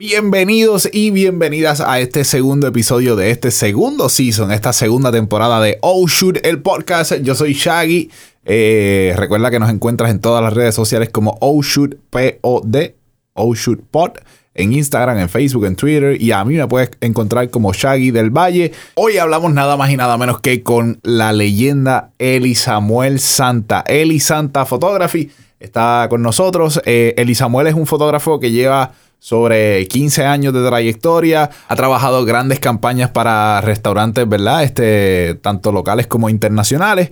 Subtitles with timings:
[0.00, 5.76] Bienvenidos y bienvenidas a este segundo episodio de este segundo season, esta segunda temporada de
[5.82, 7.16] Oh Shoot, el podcast.
[7.16, 8.10] Yo soy Shaggy.
[8.46, 12.96] Eh, recuerda que nos encuentras en todas las redes sociales como Oh Shoot P-O-D,
[13.34, 14.12] Oh Shoot Pod,
[14.54, 16.18] en Instagram, en Facebook, en Twitter.
[16.18, 18.72] Y a mí me puedes encontrar como Shaggy del Valle.
[18.94, 23.84] Hoy hablamos nada más y nada menos que con la leyenda Eli Samuel Santa.
[23.86, 26.80] Eli Santa Photography está con nosotros.
[26.86, 32.24] Eh, Eli Samuel es un fotógrafo que lleva sobre 15 años de trayectoria, ha trabajado
[32.24, 34.64] grandes campañas para restaurantes, ¿verdad?
[34.64, 37.10] Este, tanto locales como internacionales,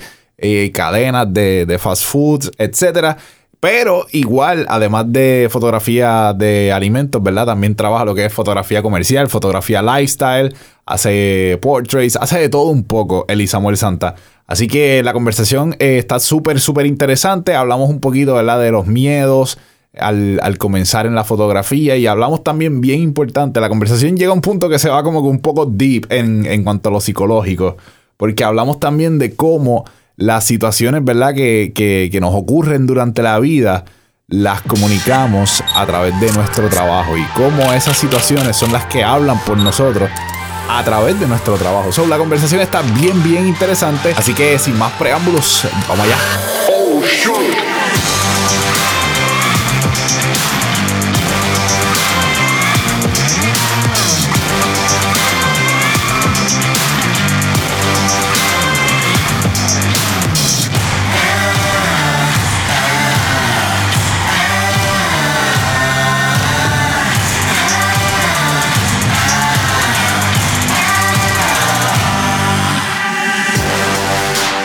[0.72, 3.16] cadenas de, de, fast foods, etcétera.
[3.60, 7.46] Pero igual, además de fotografía de alimentos, ¿verdad?
[7.46, 10.54] También trabaja lo que es fotografía comercial, fotografía lifestyle,
[10.86, 14.14] hace portraits, hace de todo un poco el Samuel Santa.
[14.46, 17.54] Así que la conversación eh, está súper, súper interesante.
[17.54, 18.60] Hablamos un poquito, ¿verdad?
[18.60, 19.58] De los miedos,
[19.98, 24.40] al, comenzar en la fotografía y hablamos también bien importante, la conversación llega a un
[24.40, 27.76] punto que se va como que un poco deep en, en cuanto a lo psicológico,
[28.16, 29.84] porque hablamos también de cómo
[30.18, 33.84] las situaciones, ¿verdad?, que, que, nos ocurren durante la vida,
[34.26, 39.38] las comunicamos a través de nuestro trabajo y cómo esas situaciones son las que hablan
[39.46, 40.10] por nosotros
[40.68, 41.92] a través de nuestro trabajo.
[41.92, 44.12] So, la conversación está bien, bien interesante.
[44.16, 46.18] Así que sin más preámbulos, vamos allá.
[46.68, 47.67] Oh,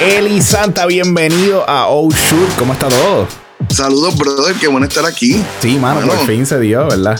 [0.03, 2.55] Eli Santa, bienvenido a Oh Shoot.
[2.59, 3.25] ¿Cómo está todo?
[3.69, 4.53] Saludos, brother.
[4.55, 5.41] Qué bueno estar aquí.
[5.61, 7.17] Sí, mano, por fin se dio, ¿verdad?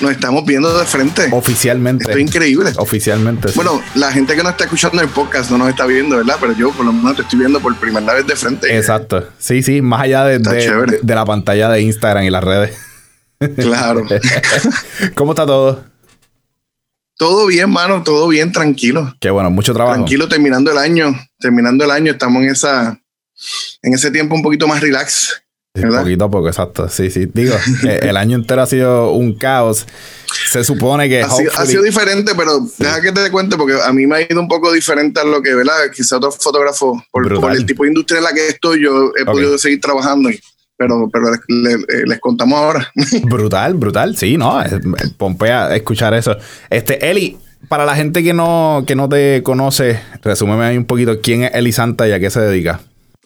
[0.00, 1.28] Nos estamos viendo de frente.
[1.32, 2.04] Oficialmente.
[2.04, 2.72] Esto es increíble.
[2.76, 3.48] Oficialmente.
[3.48, 3.54] Sí.
[3.56, 6.36] Bueno, la gente que no está escuchando el podcast no nos está viendo, ¿verdad?
[6.38, 8.76] Pero yo por lo menos te estoy viendo por primera vez de frente.
[8.76, 9.26] Exacto.
[9.38, 12.76] Sí, sí, más allá de, de, de la pantalla de Instagram y las redes.
[13.56, 14.04] Claro.
[15.14, 15.89] ¿Cómo está todo?
[17.20, 19.14] Todo bien, mano, todo bien, tranquilo.
[19.20, 19.94] Qué bueno, mucho trabajo.
[19.96, 22.98] Tranquilo, terminando el año, terminando el año, estamos en esa,
[23.82, 25.42] en ese tiempo un poquito más relax.
[25.74, 26.88] Sí, poquito a poco, exacto.
[26.88, 27.28] Sí, sí.
[27.30, 27.54] Digo,
[27.86, 29.86] eh, el año entero ha sido un caos.
[30.50, 31.20] Se supone que.
[31.20, 32.76] Ha, sido, ha sido diferente, pero sí.
[32.78, 35.42] deja que te cuente, porque a mí me ha ido un poco diferente a lo
[35.42, 35.90] que, ¿verdad?
[35.94, 39.24] Quizá otros fotógrafos, por, por, el tipo de industria en la que estoy, yo he
[39.24, 39.24] okay.
[39.26, 40.30] podido seguir trabajando.
[40.30, 40.40] Y,
[40.80, 42.90] pero, pero les, les, les, contamos ahora.
[43.24, 44.62] brutal, brutal, sí, ¿no?
[45.18, 46.38] Pompea escuchar eso.
[46.70, 47.36] Este, Eli,
[47.68, 51.50] para la gente que no, que no te conoce, resúmeme ahí un poquito quién es
[51.52, 52.80] Eli Santa y a qué se dedica.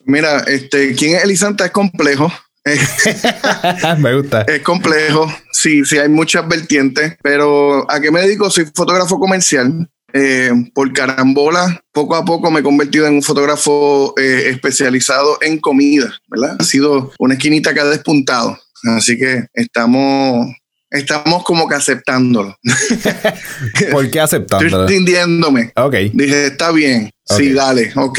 [0.04, 2.28] Mira, este, quién es Eli Santa es complejo.
[3.98, 4.42] me gusta.
[4.42, 8.50] Es complejo, sí, sí, hay muchas vertientes, pero ¿a qué me dedico?
[8.50, 9.88] Soy fotógrafo comercial.
[10.16, 15.58] Eh, por carambola, poco a poco me he convertido en un fotógrafo eh, especializado en
[15.58, 16.56] comida, ¿verdad?
[16.60, 18.56] Ha sido una esquinita que ha despuntado.
[18.96, 20.54] Así que estamos,
[20.88, 22.56] estamos como que aceptándolo.
[23.90, 24.82] ¿Por qué aceptándolo?
[24.82, 25.72] Estoy rindiéndome.
[25.74, 25.96] Ok.
[26.12, 27.10] Dije, está bien.
[27.26, 27.48] Okay.
[27.48, 28.18] Sí, dale, ok.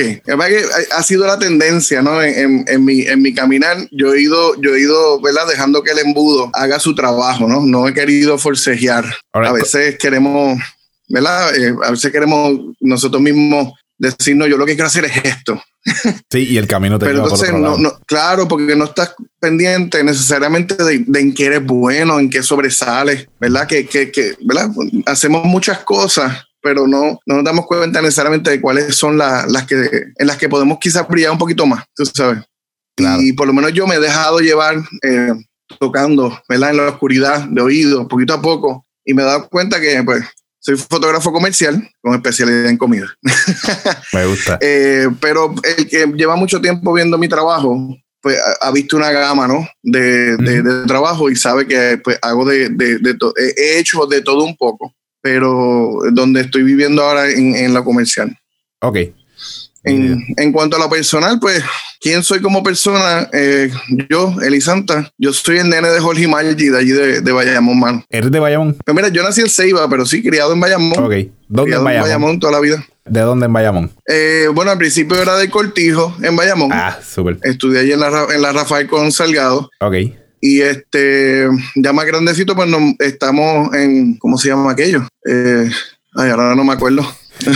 [0.91, 2.21] Ha sido la tendencia, ¿no?
[2.21, 5.47] En, en, en, mi, en mi caminar, yo he ido, yo he ido, ¿verdad?
[5.47, 7.61] Dejando que el embudo haga su trabajo, ¿no?
[7.61, 9.05] No he querido forcejear.
[9.33, 9.47] Right.
[9.47, 10.59] A veces queremos
[11.07, 11.55] ¿verdad?
[11.55, 15.61] Eh, a veces queremos nosotros mismos decirnos, yo lo que quiero hacer es esto.
[16.31, 17.77] Sí, y el camino te Pero lleva entonces, por otro lado.
[17.77, 22.29] No, no, claro, porque no estás pendiente necesariamente de, de, en qué eres bueno, en
[22.29, 23.67] qué sobresales, ¿verdad?
[23.67, 24.71] Que, que, que, ¿verdad?
[25.05, 29.67] Hacemos muchas cosas, pero no, no nos damos cuenta necesariamente de cuáles son la, las
[29.67, 29.75] que,
[30.17, 32.43] en las que podemos quizás brillar un poquito más, tú sabes.
[32.95, 33.21] Claro.
[33.21, 35.33] Y por lo menos yo me he dejado llevar eh,
[35.79, 36.71] tocando, ¿verdad?
[36.71, 40.25] En la oscuridad de oído, poquito a poco, y me he dado cuenta que, pues,
[40.65, 43.05] soy fotógrafo comercial con especialidad en comida.
[44.13, 44.57] Me gusta.
[44.61, 49.47] eh, pero el que lleva mucho tiempo viendo mi trabajo, pues ha, visto una gama,
[49.47, 49.67] ¿no?
[49.83, 52.97] De, de, de trabajo y sabe que pues hago de, de,
[53.55, 54.91] he hecho de todo un poco,
[55.21, 58.35] pero donde estoy viviendo ahora en, en la comercial.
[58.81, 58.97] Ok.
[59.85, 61.63] En, en, cuanto a lo personal, pues,
[62.01, 63.29] ¿quién soy como persona?
[63.31, 63.71] Eh,
[64.09, 68.05] yo, Elisanta, yo soy el nene de Jorge Maggi, de allí de, de Bayamón, mano.
[68.09, 68.75] ¿Eres de Bayamón?
[68.83, 70.97] Pues mira, yo nací en Ceiba, pero sí, criado en Bayamón.
[70.97, 71.13] Ok.
[71.47, 71.95] ¿Dónde criado en Bayamón?
[71.95, 72.85] en Bayamón toda la vida.
[73.05, 73.91] ¿De dónde en Bayamón?
[74.07, 76.71] Eh, bueno, al principio era de Cortijo, en Bayamón.
[76.73, 77.37] Ah, súper.
[77.43, 79.69] Estudié allí en la, en la Rafael con Salgado.
[79.79, 79.95] Ok.
[80.41, 85.07] Y este, ya más grandecito, pues estamos en, ¿cómo se llama aquello?
[85.27, 85.69] Eh,
[86.15, 87.05] ay, ahora no me acuerdo.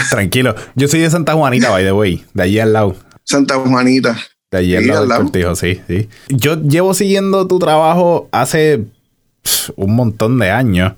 [0.09, 0.55] Tranquilo.
[0.75, 2.23] Yo soy de Santa Juanita, by the way.
[2.33, 2.95] De allí al lado.
[3.23, 4.17] Santa Juanita.
[4.51, 5.21] De allí al lado, al lado.
[5.23, 6.09] Cortijo, sí, sí.
[6.29, 8.85] Yo llevo siguiendo tu trabajo hace
[9.43, 10.93] pff, un montón de años.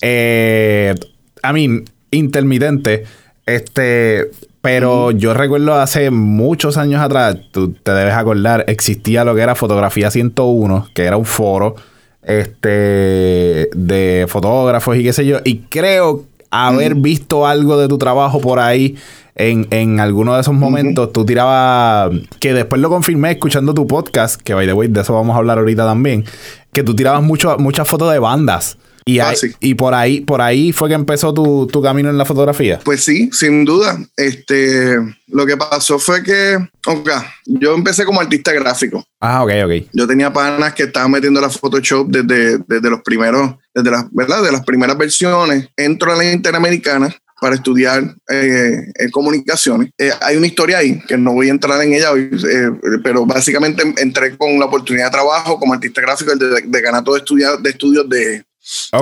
[0.00, 0.94] Eh,
[1.42, 3.04] I mean, intermitente.
[3.46, 4.30] Este,
[4.60, 9.56] pero yo recuerdo hace muchos años atrás, tú te debes acordar, existía lo que era
[9.56, 11.74] Fotografía 101, que era un foro
[12.22, 18.40] este de fotógrafos y qué sé yo, y creo haber visto algo de tu trabajo
[18.40, 18.96] por ahí
[19.34, 21.12] en, en alguno de esos momentos.
[21.12, 25.14] Tú tirabas, que después lo confirmé escuchando tu podcast, que by the way, de eso
[25.14, 26.24] vamos a hablar ahorita también,
[26.72, 28.76] que tú tirabas mucho, muchas fotos de bandas.
[29.04, 32.18] Y, Ah, ahí- y por ahí, por ahí fue que empezó tu, tu camino en
[32.18, 32.80] la fotografía.
[32.84, 33.98] Pues sí, sin duda.
[34.16, 34.96] Este,
[35.28, 36.56] lo que pasó fue que,
[36.86, 37.10] ok,
[37.46, 39.04] yo empecé como artista gráfico.
[39.20, 39.86] Ah, ok, ok.
[39.92, 44.42] Yo tenía panas que estaban metiendo la Photoshop desde, desde los primeros, desde las, ¿verdad?
[44.42, 45.68] De las primeras versiones.
[45.76, 48.76] Entro a la Interamericana para estudiar eh,
[49.10, 49.90] comunicaciones.
[49.98, 52.70] Eh, hay una historia ahí que no voy a entrar en ella hoy, eh,
[53.02, 57.70] pero básicamente entré con la oportunidad de trabajo como artista gráfico el de, de de
[57.70, 58.44] estudios de,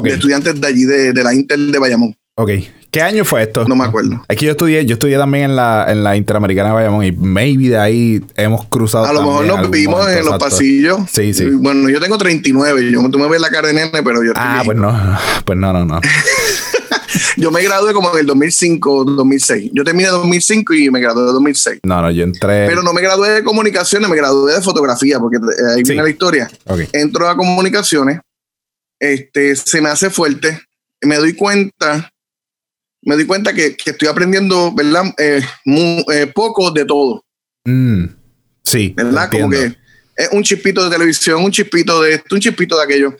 [0.03, 2.17] De estudiantes de allí, de, de la Intel de Bayamón.
[2.37, 2.51] ok.
[2.93, 3.65] ¿Qué año fue esto?
[3.69, 4.21] No me acuerdo.
[4.29, 7.69] Aquí yo estudié, yo estudié también en la, en la Interamericana de Bayamón y maybe
[7.69, 9.05] de ahí hemos cruzado.
[9.05, 10.99] A lo mejor nos vimos en los pasillos.
[11.09, 11.45] Sí, sí.
[11.51, 12.91] Bueno, yo tengo 39.
[12.91, 14.93] Yo, tú me ves la cara de nene, pero yo Ah, pues no,
[15.45, 16.01] pues no, no, no.
[17.37, 19.71] Yo me gradué como en el 2005, 2006.
[19.73, 21.81] Yo terminé en 2005 y me gradué en 2006.
[21.85, 22.67] No, no, yo entré.
[22.67, 25.83] Pero no me gradué de comunicaciones, me gradué de fotografía, porque ahí Sí.
[25.93, 26.51] viene la historia.
[26.67, 26.81] Ok.
[26.93, 28.21] Entro a comunicaciones,
[29.01, 30.61] este, se me hace fuerte,
[31.01, 32.13] me doy cuenta,
[33.03, 35.05] me doy cuenta que, que estoy aprendiendo, ¿verdad?
[35.19, 35.41] Eh,
[36.13, 37.25] eh, poco de todo,
[37.65, 38.05] Mm,
[38.63, 38.93] sí.
[38.97, 39.31] ¿verdad?
[39.31, 39.77] Como que
[40.17, 43.17] es un chispito de televisión, un chispito de esto, un chispito de aquello.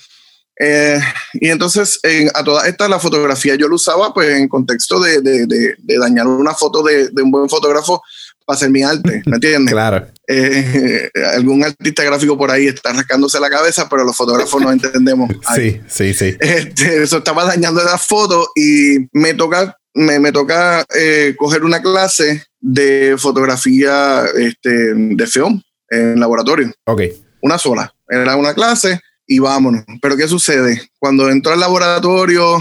[0.63, 1.01] Eh,
[1.35, 5.23] y entonces, en- a todas estas, la fotografía yo lo usaba pues en contexto de,
[5.23, 8.03] de- de- de dañar una foto de, de un buen fotógrafo
[8.51, 9.73] para hacer mi arte, ¿me entiendes?
[9.73, 10.07] Claro.
[10.27, 15.31] Eh, algún artista gráfico por ahí está rascándose la cabeza, pero los fotógrafos no entendemos.
[15.47, 16.37] Ay, Sí, sí, sí.
[16.41, 21.81] este, eso estaba dañando la foto y me toca, me, me toca eh, coger una
[21.83, 27.03] clase de fotografía este, de film en laboratorio Ok.
[27.43, 27.93] una sola.
[28.09, 29.85] Era una clase y vámonos.
[30.03, 30.81] Pero ¿qué sucede?
[30.99, 32.59] Cuando entró al laboratorio,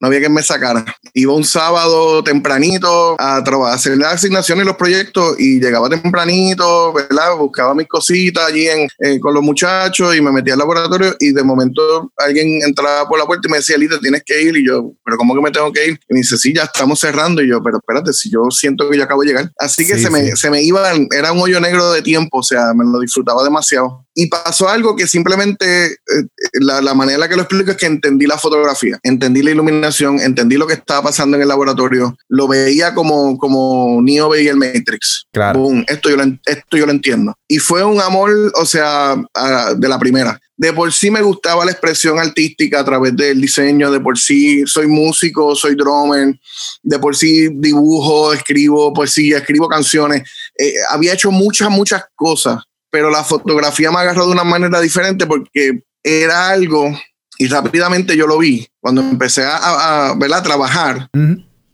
[0.00, 0.84] no había quien me sacara.
[1.14, 5.88] Iba un sábado tempranito a trabajar, a hacer las asignaciones y los proyectos y llegaba
[5.88, 7.36] tempranito, ¿verdad?
[7.36, 11.32] Buscaba mis cositas allí en, eh, con los muchachos y me metía al laboratorio y
[11.32, 14.56] de momento alguien entraba por la puerta y me decía, Lita, tienes que ir.
[14.56, 16.00] Y yo, ¿pero cómo que me tengo que ir?
[16.08, 17.42] Y me dice, sí, ya estamos cerrando.
[17.42, 19.50] Y yo, pero espérate, si yo siento que yo acabo de llegar.
[19.58, 22.42] Así que Sí, se, me, se me iban, era un hoyo negro de tiempo, o
[22.42, 24.06] sea, me lo disfrutaba demasiado.
[24.14, 25.96] Y pasó algo que simplemente, eh,
[26.60, 29.52] la, la manera en la que lo explico es que entendí la fotografía, entendí la
[29.52, 34.50] iluminación, entendí lo que estaba pasando en el laboratorio, lo veía como, como Neo veía
[34.50, 35.26] el Matrix.
[35.32, 35.60] Claro.
[35.60, 37.34] Boom, esto yo, lo, esto yo lo entiendo.
[37.46, 40.40] Y fue un amor, o sea, a- de la primera.
[40.56, 44.64] De por sí me gustaba la expresión artística a través del diseño, de por sí
[44.66, 46.34] soy músico, soy drummer,
[46.82, 50.28] de por sí dibujo, escribo poesía, escribo canciones.
[50.58, 55.26] Eh, había hecho muchas, muchas cosas, pero la fotografía me agarró de una manera diferente
[55.26, 56.90] porque era algo,
[57.38, 61.08] y rápidamente yo lo vi, cuando empecé a, trabajar.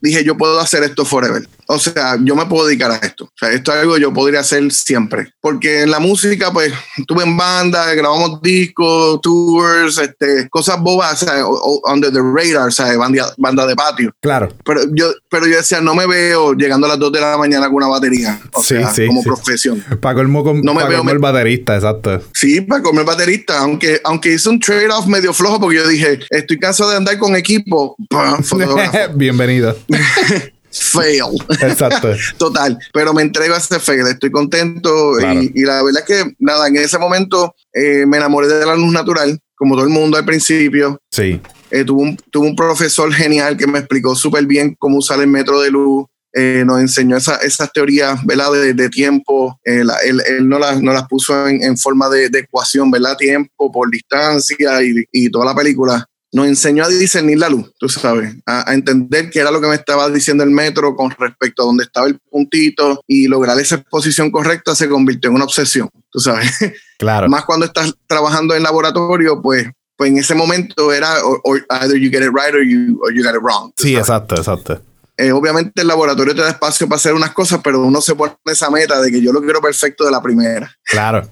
[0.05, 1.47] Dije, yo puedo hacer esto forever.
[1.67, 3.25] O sea, yo me puedo dedicar a esto.
[3.25, 5.33] O sea, esto es algo que yo podría hacer siempre.
[5.41, 11.27] Porque en la música, pues, estuve en banda, grabamos discos, tours, este, cosas bobas, o
[11.27, 11.47] sea,
[11.91, 14.15] under the radar, o sea, banda, banda de patio.
[14.21, 14.51] Claro.
[14.63, 17.67] Pero yo, pero yo decía, no me veo llegando a las 2 de la mañana
[17.67, 18.39] con una batería.
[18.53, 19.29] O Sí, sea, sí, como sí.
[19.29, 19.83] profesión.
[20.03, 22.21] Para colmo, con, No me veo el baterista, exacto.
[22.35, 26.59] Sí, para comer baterista, aunque, aunque hice un trade-off medio flojo porque yo dije, estoy
[26.59, 27.97] cansado de andar con equipo.
[29.15, 29.75] Bienvenido.
[30.71, 31.23] Fail.
[31.61, 32.09] Exacto.
[32.37, 35.41] Total, pero me entrego a ese fail, estoy contento Claro.
[35.41, 38.75] y, y la verdad es que nada, en ese momento eh, me enamoré de la
[38.75, 40.99] luz natural, como todo el mundo al principio.
[41.13, 41.41] Sí.
[41.71, 45.29] Eh, tuve, un, tuve un profesor genial que me explicó súper bien cómo usar el
[45.29, 46.07] método de luz.
[46.37, 48.51] eh, nos enseñó esa- esas teorías ¿verdad?
[48.51, 49.61] De, de tiempo.
[49.65, 52.91] eh, la- él él no, las, no las puso en, en forma de, de ecuación,
[52.91, 53.17] ¿verdad?
[53.17, 56.05] Tiempo por distancia y, y toda la película.
[56.35, 59.69] Nos enseñó a discernir la luz, tú sabes, a, a entender qué era lo que
[59.69, 63.77] me estaba diciendo el metro con respecto a dónde estaba el puntito y lograr esa
[63.77, 66.51] exposición correcta se convirtió en una obsesión, tú sabes
[66.99, 67.29] Claro.
[67.29, 71.97] más cuando estás trabajando en laboratorio, pues, pues en ese momento era or, or either
[71.97, 73.73] you get it right or you, or you get it wrong.
[73.77, 74.01] Sí, sabes.
[74.09, 74.83] exacto, exacto.
[75.17, 78.35] Eh, obviamente el laboratorio te da espacio para hacer unas cosas, pero uno se pone
[78.47, 80.77] esa meta de que yo lo quiero perfecto de la primera.
[80.85, 81.29] Claro.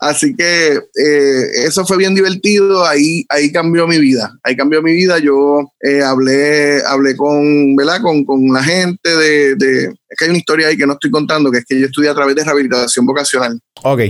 [0.00, 4.92] Así que eh, eso fue bien divertido, ahí, ahí cambió mi vida, ahí cambió mi
[4.92, 8.00] vida, yo eh, hablé, hablé con, ¿verdad?
[8.02, 11.10] Con, con la gente de, de, es que hay una historia ahí que no estoy
[11.10, 13.58] contando, que es que yo estudié a través de rehabilitación vocacional.
[13.82, 14.00] Ok,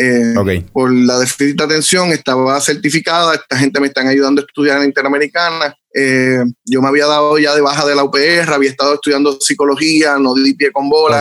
[0.00, 0.70] Eh, ok.
[0.72, 4.82] por la déficit de atención, estaba certificada, esta gente me están ayudando a estudiar en
[4.82, 8.94] la Interamericana Eh, yo me había dado ya de baja de la UPR, había estado
[8.94, 11.20] estudiando psicología, no di pie con bola.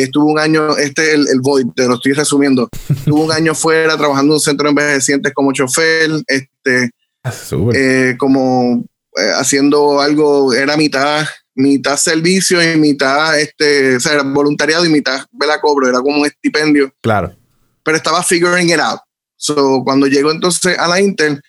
[0.00, 2.68] Estuve un año, este es el, el void, te lo estoy resumiendo.
[2.88, 6.90] estuve un año fuera trabajando en un centro de envejecientes como chofer, este,
[7.22, 7.32] ah,
[7.74, 8.84] eh, como
[9.16, 14.88] eh, haciendo algo, era mitad, mitad servicio y mitad, este, o sea, era voluntariado y
[14.88, 16.92] mitad la cobro, era como un estipendio.
[17.02, 17.36] Claro.
[17.84, 19.00] Pero estaba figuring it out.
[19.36, 21.40] So, cuando llego entonces a la Intel,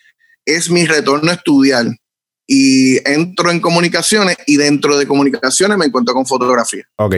[0.44, 1.86] es mi retorno a estudiar
[2.46, 6.84] y entro en comunicaciones y dentro de comunicaciones me encuentro con fotografía.
[6.96, 7.16] Ok.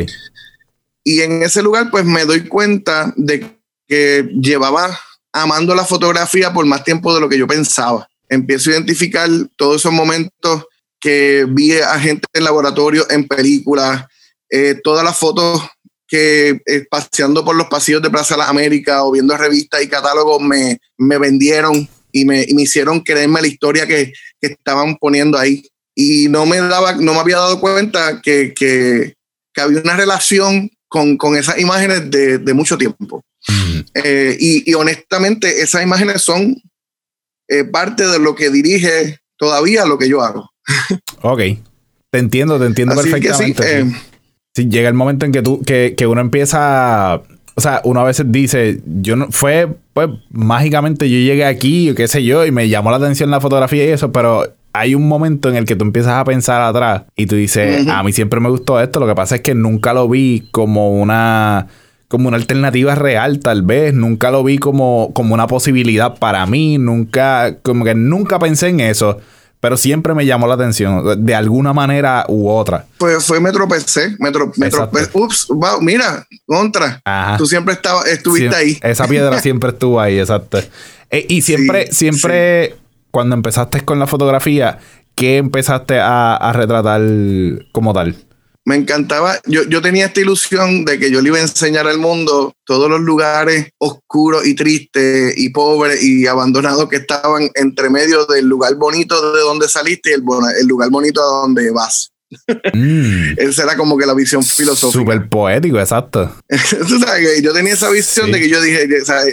[1.07, 3.47] Y en ese lugar pues me doy cuenta de
[3.87, 4.99] que llevaba
[5.33, 8.09] amando la fotografía por más tiempo de lo que yo pensaba.
[8.29, 10.65] Empiezo a identificar todos esos momentos
[11.01, 14.05] que vi a gente en laboratorio, en películas,
[14.51, 15.63] eh, todas las fotos
[16.09, 19.89] que eh, paseando por los pasillos de Plaza de las Américas o viendo revistas y
[19.89, 25.69] catálogos me, me vendieron y me, hicieron creerme la historia que, estaban poniendo ahí.
[25.95, 29.15] Y no me, daba, no me había dado cuenta que, que,
[29.57, 33.23] había una relación con, con esas imágenes de, de mucho tiempo.
[33.95, 36.57] Eh, y, y, honestamente, esas imágenes son
[37.49, 40.51] eh, parte de lo que dirige todavía lo que yo hago.
[41.23, 41.41] ok.
[42.11, 43.81] Te entiendo, te entiendo perfectamente.
[43.81, 43.93] Eh,
[44.55, 47.23] sí, llega el momento en que tú, que, que uno empieza
[47.59, 52.07] o sea, uno a veces dice, yo no, fue, pues, mágicamente yo llegué aquí, qué
[52.07, 55.49] sé yo, y me llamó la atención la fotografía y eso, pero hay un momento
[55.49, 58.49] en el que tú empiezas a pensar atrás y tú dices, a mí siempre me
[58.49, 61.67] gustó esto, lo que pasa es que nunca lo vi como una
[62.09, 66.79] como una alternativa real tal vez, nunca lo vi como, como una posibilidad para mí,
[66.79, 69.19] nunca, como que nunca pensé en eso
[69.61, 72.87] pero siempre me llamó la atención, de alguna manera u otra.
[72.99, 74.31] Pues fue me tropecé, me,
[75.13, 77.03] ups, wow, mira, contra.
[77.39, 78.79] Tú siempre estabas, estuviste ahí.
[78.83, 80.59] Esa piedra siempre estuvo ahí, exacto.
[81.11, 82.77] Eh, y siempre, siempre,
[83.17, 84.79] cuando empezaste con la fotografía,
[85.15, 87.01] ¿qué empezaste a retratar
[87.73, 88.15] como tal?
[88.67, 91.99] me encantaba, yo, yo tenía esta ilusión de que yo le iba a enseñar al
[91.99, 98.27] mundo todos los lugares oscuros y tristes y pobres y abandonados que estaban entre medio
[98.27, 100.25] del lugar bonito de donde saliste y el,
[100.61, 102.11] el lugar bonito a donde vas.
[102.75, 103.35] Mm.
[103.37, 105.01] Esa era como que la visión filosófica.
[105.01, 106.35] Súper poético, exacto.
[107.41, 108.89] yo tenía esa visión de que yo dije,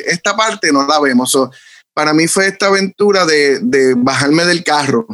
[0.06, 1.36] esta parte no la vemos.
[1.94, 5.08] Para mí fue esta aventura de, de bajarme del carro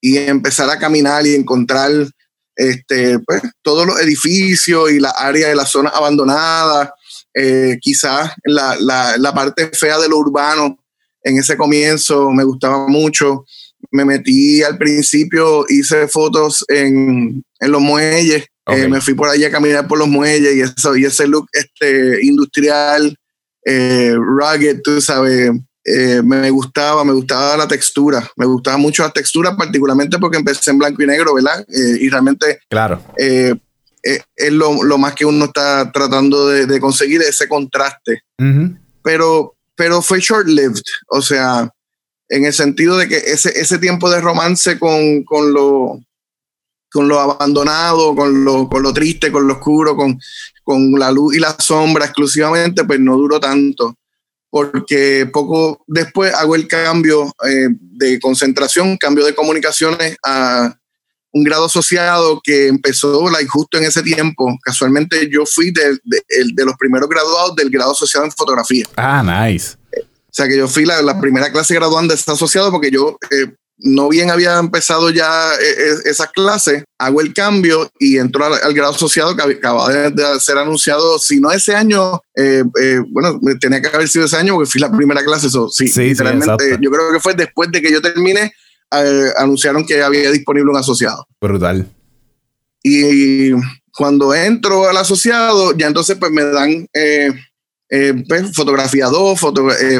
[0.00, 1.90] y empezar a caminar y encontrar
[2.56, 6.90] este, pues, todos los edificios y la área de las zonas abandonadas,
[7.34, 10.76] eh, quizás la, la, la, parte fea de lo urbano
[11.22, 13.44] en ese comienzo me gustaba mucho.
[13.92, 19.44] Me metí al principio, hice fotos en, en los muelles, eh, me fui por allí
[19.44, 23.16] a caminar por los muelles y, eso, y ese look este, industrial,
[23.64, 25.52] eh, rugged, tú sabes,
[25.88, 30.70] eh, me gustaba, me gustaba la textura, me gustaba mucho la textura, particularmente porque empecé
[30.70, 31.64] en blanco y negro, ¿verdad?
[31.68, 33.02] Eh, y realmente claro.
[33.16, 33.54] Eh,
[34.02, 38.22] es lo, más que uno está tratando de, conseguir, ese contraste.
[39.02, 41.70] pero, pero fue short-lived, o sea,
[42.28, 46.00] en el sentido de que ese, ese tiempo de romance con, con lo
[46.90, 50.18] con lo abandonado, con lo, con lo triste, con lo oscuro, con,
[50.64, 53.97] con la luz y la sombra exclusivamente, pues no duró tanto
[54.50, 60.74] porque poco después hago el cambio eh, de concentración, cambio de comunicaciones a
[61.32, 64.58] un grado asociado que empezó like, justo en ese tiempo.
[64.62, 68.86] Casualmente yo fui de, de, los primeros graduados del grado asociado en fotografía.
[68.96, 69.76] Ah, nice.
[69.94, 73.18] O sea que yo fui la, la primera clase graduanda de este asociado porque yo
[73.30, 78.44] eh, no bien había empezado ya eh, eh, esa clase, hago el cambio y entro
[78.44, 82.64] al, grado asociado que acaba de, ser anunciado, si no ese año, eh,
[83.08, 86.78] bueno, tenía que haber sido ese año porque fui la primera clase, eso sí, literalmente,
[86.80, 88.52] yo creo que fue después de que yo terminé,
[89.36, 91.26] anunciaron que había disponible un asociado.
[91.40, 91.86] Brutal.
[92.82, 93.50] Y
[93.92, 96.86] cuando entro al asociado, ya entonces pues me dan
[98.26, 99.38] pues, fotografía 2,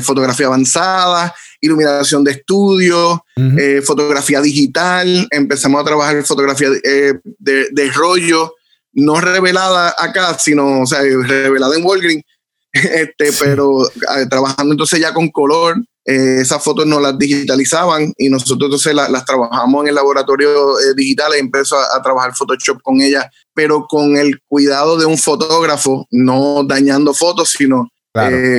[0.03, 8.55] fotografía avanzada, iluminación de estudio, eh, fotografía digital, empezamos a trabajar fotografía eh, de, rollo,
[8.93, 12.25] no revelada acá, sino, o sea, revelada en Walgreens,
[12.73, 18.69] este, pero eh, trabajando entonces ya con color, esas fotos no las digitalizaban y nosotros
[18.69, 23.87] entonces las trabajamos en el laboratorio digital y empezó a, trabajar Photoshop con ellas, pero
[23.87, 27.91] con el cuidado de un fotógrafo, no dañando fotos, sino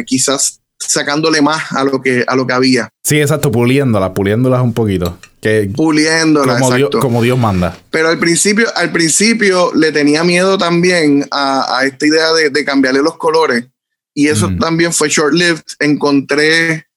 [0.05, 2.89] quizás sacándole más a lo que, a lo que había.
[3.03, 5.19] Sí, exacto, puliéndolas, puliéndolas un poquito.
[5.39, 7.77] Que, puliéndolas, como, Dios, como Dios manda.
[7.91, 13.17] Pero al principio, al principio le tenía miedo también a, esta idea de, cambiarle los
[13.17, 13.65] colores.
[14.15, 15.61] Y eso también fue short-lived.
[15.79, 16.87] Encontré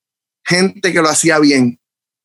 [0.42, 1.78] gente que lo hacía bien,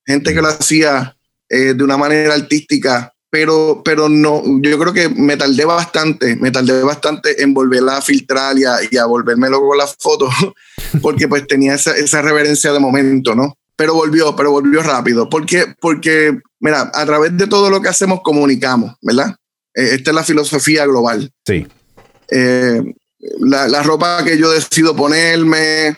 [0.05, 1.17] gente que lo hacía
[1.49, 6.51] eh, de una manera artística, pero, pero no, yo creo que me tardé bastante, me
[6.51, 10.33] tardé bastante en volverla a filtrar y a, y a volverme loco con las fotos,
[11.01, 13.57] porque pues tenía esa, esa reverencia de momento, ¿no?
[13.75, 18.21] Pero volvió, pero volvió rápido, porque, porque, mira, a través de todo lo que hacemos
[18.23, 19.35] comunicamos, ¿verdad?
[19.75, 21.31] Eh, esta es la filosofía global.
[21.45, 21.67] Sí.
[22.31, 22.81] Eh,
[23.39, 25.97] la, la, ropa que yo decido ponerme,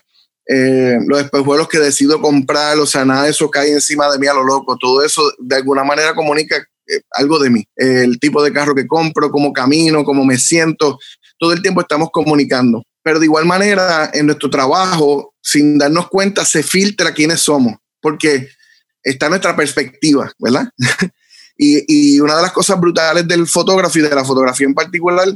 [0.52, 4.26] eh, los espejuelos que decido comprar, o sea, nada de eso cae encima de mí
[4.26, 4.78] a lo loco.
[4.78, 6.66] Todo eso de alguna manera comunica
[7.12, 7.66] algo de mí.
[7.76, 11.00] el tipo de carro que compro, cómo camino, cómo me siento.
[11.38, 12.84] Todo el tiempo estamos comunicando.
[13.04, 18.50] Pero de igual manera, en nuestro trabajo, sin darnos cuenta, se filtra quiénes somos, porque
[19.02, 20.70] está nuestra perspectiva, ¿verdad?
[21.58, 25.28] y, y una de las cosas brutales del fotógrafo y de la fotografía en particular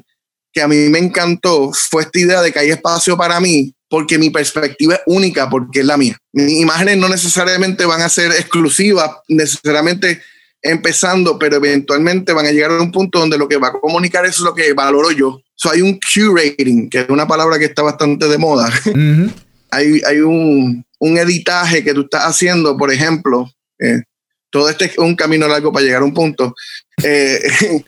[0.54, 4.18] que a mí me encantó fue esta idea de que hay espacio para mí porque
[4.18, 6.18] mi perspectiva es única, porque es la mía.
[6.32, 10.22] Mis imágenes no necesariamente van a ser exclusivas, necesariamente
[10.64, 14.26] empezando, pero eventualmente van a llegar a un punto donde lo que va a comunicar
[14.26, 15.42] es lo que valoro yo.
[15.56, 18.70] So, hay un curating, que es una palabra que está bastante de moda.
[18.86, 19.34] Uh -huh.
[19.72, 23.52] hay, hay un, un, editaje que tú estás haciendo, por ejemplo.
[23.78, 24.02] Eh,
[24.50, 26.56] todo este es un camino largo para llegar a un punto.
[27.04, 27.40] Eh,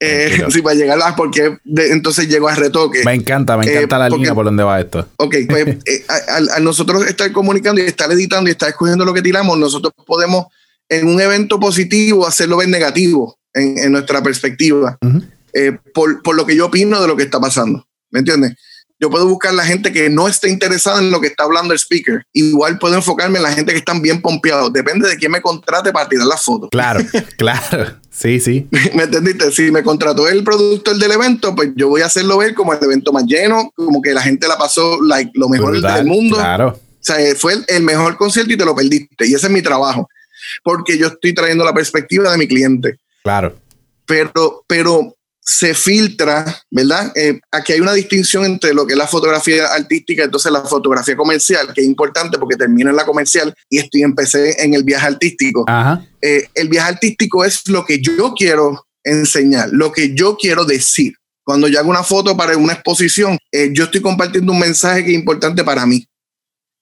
[0.00, 3.02] eh, sí, para llegar a porque de, entonces llego a retoque.
[3.04, 5.08] Me encanta, me encanta eh, la porque, línea por donde va esto.
[5.16, 9.12] Ok, pues eh, a, a, nosotros estar comunicando y estar editando y estar escogiendo lo
[9.12, 10.46] que tiramos, nosotros podemos
[10.92, 15.30] en un evento positivo hacerlo ver negativo en, en nuestra perspectiva, uh -huh.
[15.54, 17.86] eh, por, por, lo que yo opino de lo que está pasando.
[18.10, 18.54] ¿Me entiendes?
[19.00, 21.78] Yo puedo buscar la gente que no esté interesada en lo que está hablando el
[21.78, 22.24] speaker.
[22.32, 24.72] Igual puedo enfocarme en la gente que están bien pompeados.
[24.72, 26.68] Depende de quién me contrate para tirar las fotos.
[26.70, 27.00] Claro,
[27.36, 27.96] claro.
[28.10, 28.68] Sí, sí.
[28.94, 29.50] ¿Me entendiste?
[29.50, 32.84] Si me contrató el productor del evento, pues yo voy a hacerlo ver como el
[32.84, 36.36] evento más lleno, como que la gente la pasó like, lo mejor Brutal, del mundo.
[36.36, 36.68] Claro.
[36.68, 39.26] O sea, fue el, el, mejor concierto y te lo perdiste.
[39.26, 40.08] Y ese es mi trabajo.
[40.62, 42.98] Porque yo estoy trayendo la perspectiva de mi cliente.
[43.22, 43.56] Claro.
[44.06, 47.12] Pero, pero se filtra, ¿verdad?
[47.16, 51.16] Eh, aquí hay una distinción entre lo que es la fotografía artística entonces la fotografía
[51.16, 55.06] comercial, que es importante porque termino en la comercial y estoy empecé en el viaje
[55.06, 55.64] artístico.
[56.20, 61.14] Eh, el viaje artístico es lo que yo quiero enseñar, lo que yo quiero decir.
[61.44, 65.10] Cuando yo hago una foto para una exposición, eh, yo estoy compartiendo un mensaje que
[65.10, 66.06] es importante para mí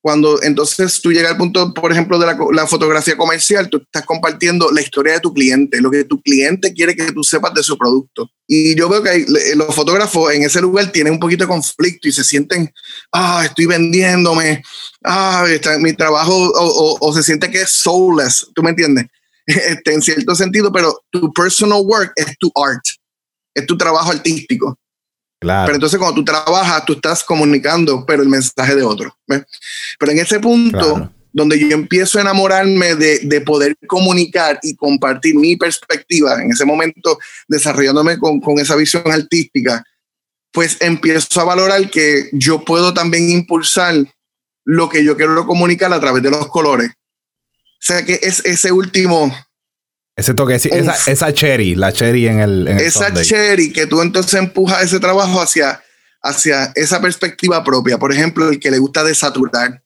[0.03, 4.05] cuando entonces tú llegas al punto, por ejemplo, de la, la, fotografía comercial, tú estás
[4.07, 7.63] compartiendo la historia de tu cliente, lo que tu cliente quiere que tú sepas de
[7.63, 8.31] su producto.
[8.47, 12.09] Y yo veo que hay, los fotógrafos en ese lugar tienen un poquito de conflicto
[12.09, 12.73] y se sienten,
[13.13, 14.63] ah, estoy vendiéndome,
[15.05, 19.07] ah, está, mi trabajo, o, o, o, se siente que es soulless, ¿tú me entiendes?
[19.47, 22.85] Este, en cierto sentido, pero tu personal work es tu art,
[23.53, 24.79] es tu trabajo artístico.
[25.41, 25.67] Claro.
[25.67, 29.17] Pero entonces cuando tú trabajas, tú estás comunicando, pero el mensaje de otro.
[29.27, 29.45] ¿ves?
[29.99, 31.13] Pero en ese punto, claro.
[31.33, 36.67] donde yo empiezo a enamorarme de, de, poder comunicar y compartir mi perspectiva, en ese
[36.67, 39.83] momento desarrollándome con, con esa visión artística,
[40.53, 43.95] pues empiezo a valorar que yo puedo también impulsar
[44.65, 46.91] lo que yo quiero comunicar a través de los colores.
[46.91, 49.35] O sea que es ese último
[50.17, 50.69] ese toque, esa,
[51.11, 52.69] esa, cherry, la cherry en el.
[52.69, 53.25] En el esa Sunday.
[53.25, 55.83] cherry que tú entonces empujas ese trabajo hacia,
[56.23, 57.99] hacia esa perspectiva propia.
[57.99, 59.83] Por ejemplo, el que le gusta desaturar,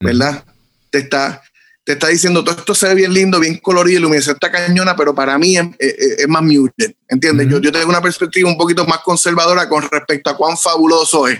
[0.00, 0.44] ¿verdad?
[0.44, 0.50] Mm.
[0.90, 1.42] Te, está,
[1.84, 5.14] te está diciendo todo esto se ve bien lindo, bien colorido, iluminación está cañona, pero
[5.14, 6.94] para mí es, es, es más muted.
[7.08, 7.46] ¿Entiendes?
[7.46, 7.50] Mm.
[7.50, 11.38] Yo, yo tengo una perspectiva un poquito más conservadora con respecto a cuán fabuloso es.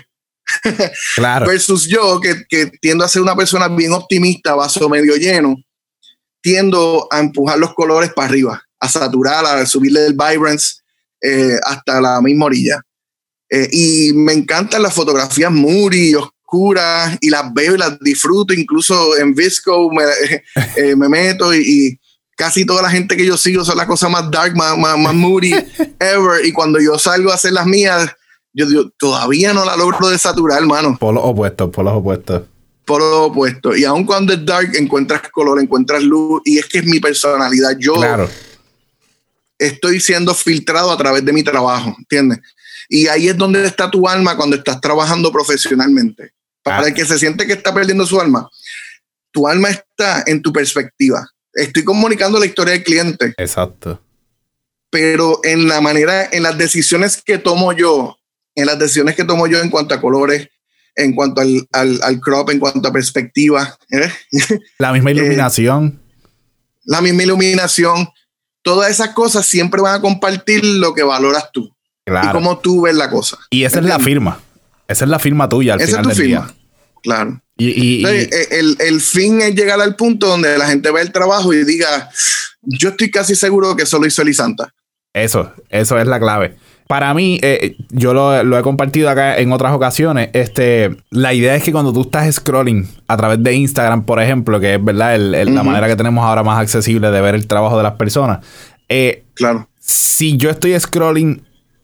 [1.15, 1.47] claro.
[1.49, 5.57] Versus yo, que, que tiendo a ser una persona bien optimista, vaso medio lleno
[6.41, 10.77] tiendo a empujar los colores para arriba, a saturar, a subirle el vibrance
[11.21, 12.81] eh, hasta la misma orilla.
[13.49, 19.17] Eh, y me encantan las fotografías moody, oscuras, y las veo y las disfruto, incluso
[19.17, 20.03] en Visco me,
[20.75, 21.99] eh, me meto y, y,
[22.35, 25.13] casi toda la gente que yo sigo son las cosas más dark, más, más, más
[25.13, 25.53] moody
[25.99, 28.11] ever, y cuando yo salgo a hacer las mías,
[28.53, 30.97] yo digo, todavía no la logro desaturar, hermano.
[30.99, 32.43] Por los opuestos, por los opuestos
[32.87, 33.75] por lo opuesto.
[33.75, 36.41] Y aun cuando es dark, encuentras color, encuentras luz.
[36.45, 37.77] Y es que es mi personalidad.
[37.77, 38.29] Yo claro.
[39.59, 42.39] estoy siendo filtrado a través de mi trabajo, ¿entiendes?
[42.87, 46.31] Y ahí es donde está tu alma cuando estás trabajando profesionalmente.
[46.63, 46.87] Para ah.
[46.87, 48.49] el que se siente que está perdiendo su alma,
[49.31, 51.29] tu alma está en tu perspectiva.
[51.53, 53.33] Estoy comunicando la historia del cliente.
[53.37, 54.01] Exacto.
[54.89, 58.17] Pero en la manera, en las decisiones que tomo yo,
[58.55, 60.47] en las decisiones que tomo yo en cuanto a colores,
[60.97, 63.77] en cuanto al, al, al crop, en cuanto a perspectiva.
[63.91, 64.11] ¿eh?
[64.79, 65.99] La misma iluminación.
[66.01, 66.03] Eh,
[66.83, 68.07] la misma iluminación.
[68.61, 71.69] Todas esas cosas siempre van a compartir lo que valoras tú.
[72.05, 72.29] Claro.
[72.29, 73.37] Y cómo tú ves la cosa.
[73.49, 73.95] Y esa ¿entiendes?
[73.95, 74.39] es la firma.
[74.87, 76.45] Esa es la firma tuya al esa final es tu del firma.
[76.45, 76.55] día.
[77.03, 77.41] Claro.
[77.57, 78.29] Y, eh,
[78.79, 82.09] el, fin es llegar al punto donde la gente ve el trabajo y diga,
[82.61, 84.73] yo estoy casi seguro que eso lo hizo Elisanta.
[85.13, 86.55] Eso, eso es la clave.
[86.87, 90.29] Para mí, eh, yo lo, he compartido acá en otras ocasiones.
[90.33, 94.59] Este, la idea es que cuando tú estás scrolling a través de Instagram, por ejemplo,
[94.59, 97.83] que es verdad la manera que tenemos ahora más accesible de ver el trabajo de
[97.83, 98.39] las personas.
[98.87, 99.67] Eh, claro.
[99.79, 101.43] Si yo estoy scrolling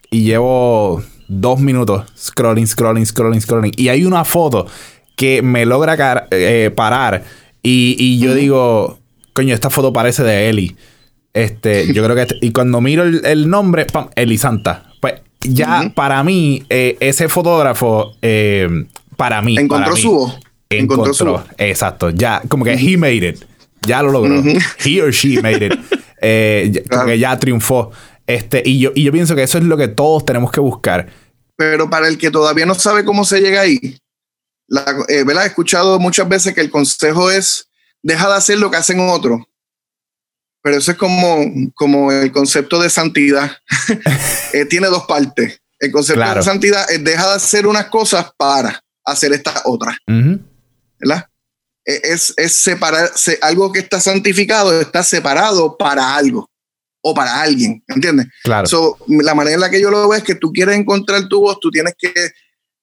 [0.10, 4.68] y llevo dos minutos scrolling, scrolling, scrolling, scrolling, y hay una foto
[5.16, 7.24] que me logra eh, parar
[7.62, 9.00] y, yo digo,
[9.32, 10.76] coño, esta foto parece de Eli.
[11.34, 12.36] Este, yo creo que.
[12.42, 14.10] y cuando miro el, nombre, ¡pam!
[14.16, 14.38] Eli
[15.44, 18.68] Ya para mí, eh, ese fotógrafo, eh,
[19.18, 19.58] para mí.
[19.58, 20.40] Encontró su voz.
[20.70, 21.44] Encontró, su voz.
[21.58, 22.10] Exacto.
[22.10, 23.44] Ya, como que he made it.
[23.86, 24.42] Ya lo logró.
[24.84, 25.74] He or she made it.
[26.90, 27.92] Como que ya triunfó.
[28.26, 31.10] Este, y yo, y yo pienso que eso es lo que todos tenemos que buscar.
[31.58, 33.98] Pero para el que todavía no sabe cómo se llega ahí,
[34.68, 37.68] la, eh, He escuchado muchas veces que el consejo es
[38.02, 39.42] deja de hacer lo que hacen otros.
[40.64, 43.52] Pero eso es como, como el concepto de santidad.
[44.54, 45.60] Eh, tiene dos partes.
[45.80, 49.98] El concepto de santidad es deja de hacer unas cosas para hacer estas otras.
[50.06, 51.28] ¿Verdad?
[51.84, 53.10] E, es, es separar,
[53.42, 56.48] algo que está santificado está separado para algo
[57.02, 58.28] o para alguien, ¿entiendes?
[58.44, 58.98] Claro.
[59.08, 61.60] la manera en la que yo lo veo es que tú quieres encontrar tu voz,
[61.60, 62.14] tú tienes que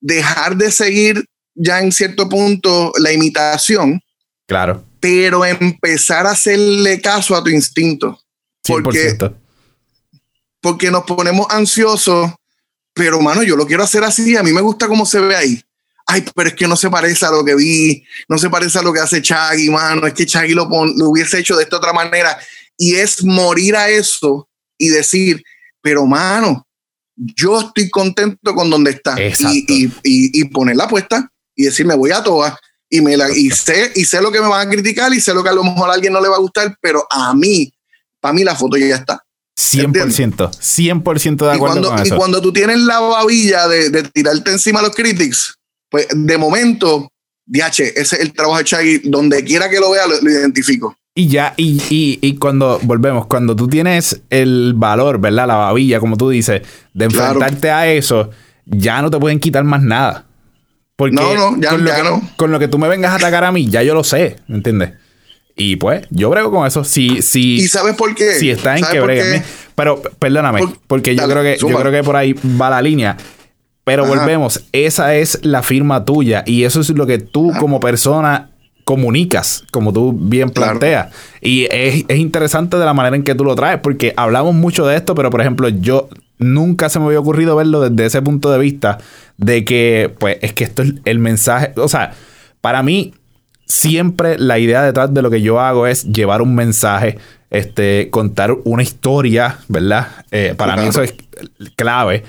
[0.01, 4.01] dejar de seguir ya en cierto punto la imitación.
[4.45, 4.85] Claro.
[5.01, 8.21] Pero empezar a hacerle caso a tu instinto.
[8.63, 9.17] Porque,
[10.61, 12.31] porque nos ponemos ansiosos,
[12.93, 15.61] pero mano, yo lo quiero hacer así, a mí me gusta cómo se ve ahí.
[16.05, 18.81] Ay, pero es que no se parece a lo que vi, no se parece a
[18.81, 21.93] lo que hace Chaggy, mano, es que Chaggy lo, lo hubiese hecho de esta otra
[21.93, 22.37] manera.
[22.77, 25.43] Y es morir a eso y decir,
[25.81, 26.67] pero mano,
[27.15, 29.15] yo estoy contento con donde está.
[29.21, 32.55] Y, y, y, poner la apuesta y decir, me voy a todas
[32.93, 35.33] y, me la, y, sé, y sé lo que me van a criticar y sé
[35.33, 37.73] lo que a lo mejor a alguien no le va a gustar, pero a mí,
[38.19, 39.23] para mí la foto ya está.
[39.57, 42.13] 100%, 100% de acuerdo y cuando, con eso.
[42.13, 45.55] Y cuando tú tienes la babilla de, de, tirarte encima a los critics,
[45.89, 47.09] pues de momento,
[47.45, 50.95] DH, ese es el trabajo de Chaggy, donde quiera que lo vea, lo, identifico.
[51.15, 55.47] Y ya, y, y, y, cuando volvemos, cuando tú tienes el valor, ¿verdad?
[55.47, 56.61] La babilla, como tú dices,
[56.93, 58.31] de enfrentarte a eso,
[58.65, 60.25] ya no te pueden quitar más nada
[60.97, 62.29] no, no, ya, con, lo que, no.
[62.37, 64.57] con lo que tú me vengas a atacar a mí, ya yo lo sé, ¿me
[64.57, 64.91] entiendes?
[65.55, 66.83] Y pues, yo brego con eso.
[66.83, 68.33] Si, si, ¿Y sabes por qué?
[68.33, 69.43] Si está en que breguen.
[69.75, 73.17] Pero, perdóname, porque yo creo que yo creo que por ahí va la línea.
[73.83, 78.51] Pero volvemos, esa es la firma tuya y eso es lo que tú como persona
[78.85, 81.13] comunicas, como tú bien planteas.
[81.41, 84.85] Y es, es, interesante de la manera en que tú lo traes, porque hablamos mucho
[84.85, 86.09] de esto, pero por ejemplo, yo
[86.41, 88.97] nunca se me había ocurrido verlo desde ese punto de vista
[89.37, 91.71] de que, pues, es que esto es el mensaje.
[91.77, 92.13] O sea,
[92.59, 93.13] para mí,
[93.65, 97.17] siempre la idea detrás de lo que yo hago es llevar un mensaje,
[97.49, 100.07] este, contar una historia, ¿verdad?
[100.31, 101.13] Eh, para mí eso es
[101.75, 102.23] clave.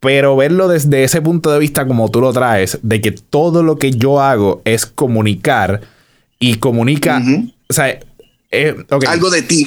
[0.00, 3.78] Pero verlo desde ese punto de vista como tú lo traes, de que todo lo
[3.78, 5.80] que yo hago es comunicar
[6.38, 7.20] y comunica,
[7.68, 7.98] o sea,
[8.50, 8.76] eh,
[9.08, 9.66] algo de ti.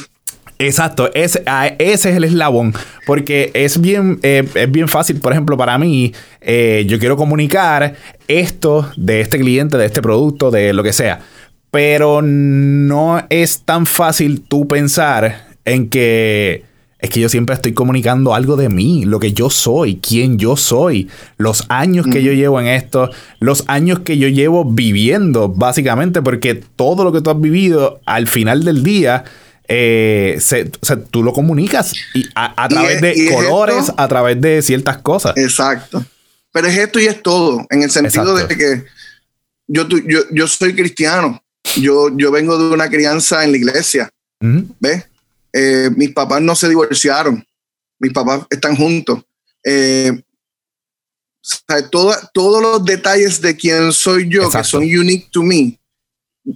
[0.61, 1.43] Exacto, ese,
[1.79, 2.73] ese es el eslabón,
[3.07, 7.95] porque es bien, eh, es bien fácil, por ejemplo, para mí, eh, yo quiero comunicar
[8.27, 11.21] esto de este cliente, de este producto, de lo que sea,
[11.71, 16.63] pero no es tan fácil tú pensar en que
[16.99, 20.55] es que yo siempre estoy comunicando algo de mí, lo que yo soy, quién yo
[20.55, 26.21] soy, los años que yo llevo en esto, los años que yo llevo viviendo, básicamente,
[26.21, 29.23] porque todo lo que tú has vivido al final del día
[29.73, 34.97] eh, o sea, tú lo comunicas y a, través de colores, a través de ciertas
[34.97, 35.37] cosas.
[35.37, 36.03] Exacto.
[36.51, 38.83] Pero es esto y es todo, en el sentido de que
[39.67, 41.41] yo, yo, yo soy cristiano,
[41.77, 44.09] yo, yo vengo de una crianza en la iglesia,
[44.41, 45.05] ¿ves?
[45.53, 47.45] Eh, mis papás no se divorciaron,
[47.97, 49.23] mis papás están juntos.
[49.63, 50.21] Eh,
[51.89, 55.79] todos los detalles de quién soy yo, que son unique to me,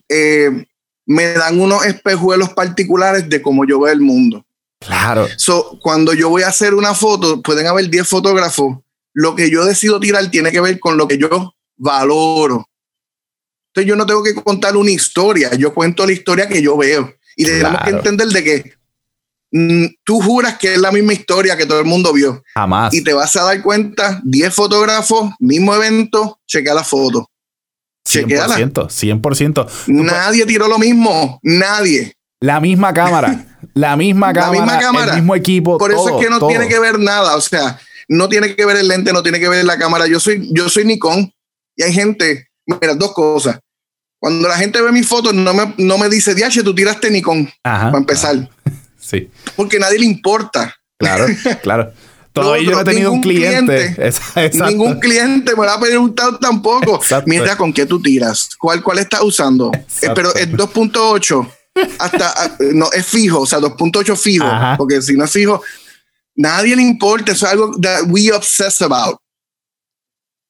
[0.09, 0.65] eh,
[1.05, 4.45] me dan unos espejuelos particulares de cómo yo veo el mundo.
[4.79, 5.27] Claro.
[5.37, 8.77] So, cuando yo voy a hacer una foto, pueden haber 10 fotógrafos.
[9.13, 12.67] Lo que yo decido tirar tiene que ver con lo que yo valoro.
[13.69, 17.13] Entonces yo no tengo que contar una historia, yo cuento la historia que yo veo.
[17.35, 18.73] Y tenemos que entender de que
[19.51, 22.41] mm, tú juras que es la misma historia que todo el mundo vio.
[22.53, 22.93] Jamás.
[22.93, 27.29] Y te vas a dar cuenta, 10 fotógrafos, mismo evento, chequea la foto.
[28.05, 29.67] 100%, 100%.
[29.87, 32.13] Nadie tiró lo mismo, nadie.
[32.39, 35.77] La misma cámara, la misma cámara, el mismo equipo.
[35.77, 38.77] Por eso es que no tiene que ver nada, o sea, no tiene que ver
[38.77, 40.07] el lente, no tiene que ver la cámara.
[40.07, 41.31] Yo soy, yo soy Nikon
[41.75, 43.59] y hay gente, mira, dos cosas.
[44.19, 47.49] Cuando la gente ve mis fotos, no me, no me dice, Diache, tú tiraste Nikon.
[47.63, 48.49] Ajá, para empezar.
[49.05, 49.29] Sí.
[49.55, 50.75] Porque a nadie le importa.
[50.97, 51.27] Claro,
[51.61, 51.93] claro.
[52.35, 53.95] Todavía yo no he tenido un cliente.
[54.67, 56.97] Ningún cliente me lo ha preguntado tampoco.
[56.97, 57.29] Exacto.
[57.29, 58.49] Mira, ¿con qué tú tiras?
[58.59, 59.71] ¿Cuál, cuál estás usando?
[59.73, 61.49] Eh, pero es 2.8
[61.97, 64.45] hasta, ah, no, es fijo, o sea, 2.8 fijo.
[64.45, 64.75] Ajá.
[64.77, 65.63] Porque si no es fijo,
[66.35, 67.31] nadie le importa.
[67.31, 69.17] Eso es algo that we obsess about.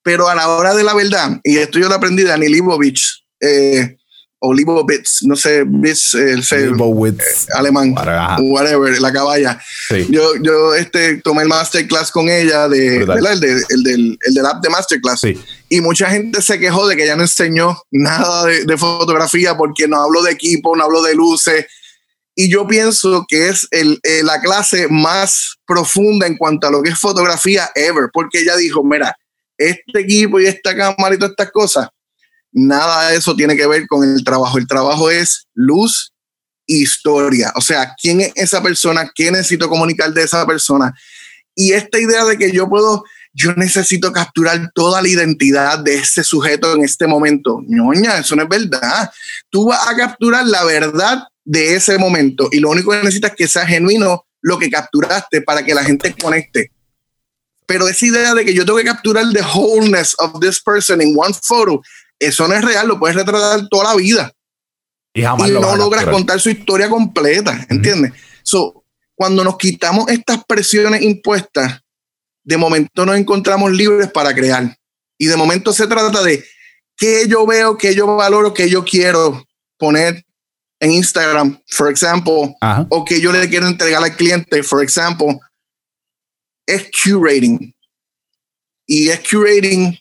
[0.04, 3.26] Pero a la hora de la verdad, y esto yo lo aprendí de Annie Leibovich,
[3.40, 3.98] eh,
[4.46, 7.18] o Leibovitz, no sé, Bits, el eh,
[7.56, 7.96] alemán,
[8.42, 9.60] whatever, la caballa.
[9.90, 10.08] Sí.
[10.10, 14.46] Yo, yo este, tomé el masterclass con ella, de, el, de, el, del, el del
[14.46, 15.22] app de masterclass.
[15.22, 15.40] Sí.
[15.70, 19.88] Y mucha gente se quejó de que ella no enseñó nada de, de fotografía porque
[19.88, 21.66] no habló de equipo, no habló de luces.
[22.36, 26.84] Y yo pienso que es el, eh, la clase más profunda en cuanto a lo
[26.84, 29.16] que es fotografía ever, porque ella dijo, mira,
[29.58, 31.88] este equipo y esta cámara y todas estas cosas,
[32.56, 34.58] nada de eso tiene que ver con el trabajo.
[34.58, 36.14] El trabajo es luz,
[36.66, 37.52] historia.
[37.56, 40.94] O sea, quién es esa persona, qué necesito comunicar de esa persona.
[41.54, 46.24] Y esta idea de que yo puedo, yo necesito capturar toda la identidad de ese
[46.24, 47.62] sujeto en este momento.
[47.68, 49.12] ñoña, eso no es verdad.
[49.50, 53.38] Tú vas a capturar la verdad de ese momento y lo único que necesitas es
[53.38, 56.72] que sea genuino lo que capturaste para que la gente conecte.
[57.68, 61.16] Pero esa idea de que yo tengo que capturar the wholeness of this person in
[61.18, 61.82] one photo,
[62.20, 64.32] eso no es real, lo puedes retratar toda la vida.
[65.14, 68.14] Y, jamás y no logras contar su historia completa, ¿entiendes?
[68.44, 68.84] So,
[69.16, 71.82] cuando nos quitamos estas presiones impuestas,
[72.44, 74.78] de momento nos encontramos libres para crear.
[75.18, 76.44] Y de momento se trata de
[76.98, 79.46] qué yo veo, qué yo valoro, qué yo quiero
[79.78, 80.26] poner
[80.80, 82.56] en Instagram, por ejemplo,
[82.90, 85.40] o que yo le quiero entregar al cliente, por ejemplo,
[86.68, 87.74] es curating.
[88.86, 89.98] Y es curating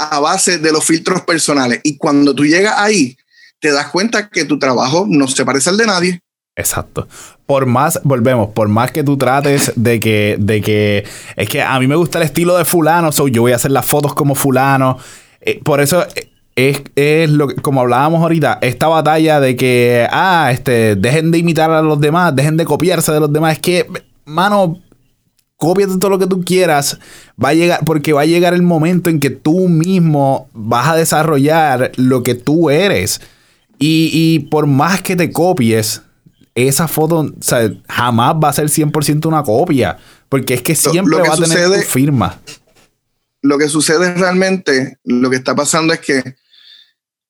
[0.00, 1.80] a base de los filtros personales.
[1.84, 3.16] Y cuando tú llegas ahí,
[3.60, 6.20] te das cuenta que tu trabajo no se parece al de nadie.
[6.56, 7.06] Exacto.
[7.46, 11.04] Por más, volvemos, por más que tú trates de que, de que,
[11.36, 13.70] es que a mí me gusta el estilo de fulano, so yo voy a hacer
[13.70, 14.98] las fotos como fulano.
[15.40, 16.06] Eh, por eso
[16.56, 21.38] es, es, lo que, como hablábamos ahorita, esta batalla de que, ah, este, dejen de
[21.38, 23.54] imitar a los demás, dejen de copiarse de los demás.
[23.54, 23.86] Es que,
[24.24, 24.80] mano,
[25.60, 26.98] cópiate todo lo que tú quieras,
[27.42, 30.96] va a llegar, porque va a llegar el momento en que tú mismo vas a
[30.96, 33.20] desarrollar lo que tú eres.
[33.78, 36.02] Y, por más que te copies,
[36.54, 41.18] esa foto o sea, jamás va a ser 100% una copia, porque es que siempre
[41.18, 42.40] va a tener tu firma.
[43.42, 46.36] Lo que sucede realmente, lo que está pasando es que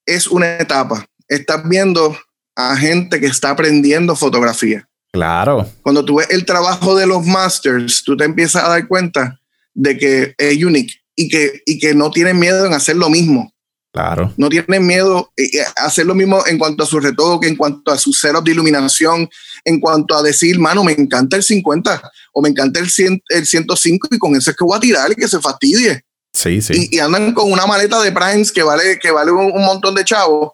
[0.07, 1.07] es una etapa.
[1.29, 2.17] Estás viendo
[2.57, 5.69] a gente que está aprendiendo fotografía Claro.
[5.83, 9.41] Cuando tú ves el trabajo de los masters, tú te empiezas a dar cuenta
[9.75, 13.53] de que es unique y que, y que no tienen miedo en hacer lo mismo.
[13.93, 14.33] Claro.
[14.37, 17.57] No tienen miedo a eh, eh, hacer lo mismo en cuanto a su retoque, en
[17.57, 19.29] cuanto a su setup de iluminación,
[19.65, 22.01] en cuanto a decir, mano, me encanta el 50
[22.33, 25.11] o me encanta el, 100, el 105 y con eso es que voy a tirar
[25.11, 26.05] y que se fastidie.
[26.33, 26.89] Sí, sí.
[26.93, 30.05] Y, andan con una maleta de primes que vale, que vale un, un montón de
[30.05, 30.53] chavos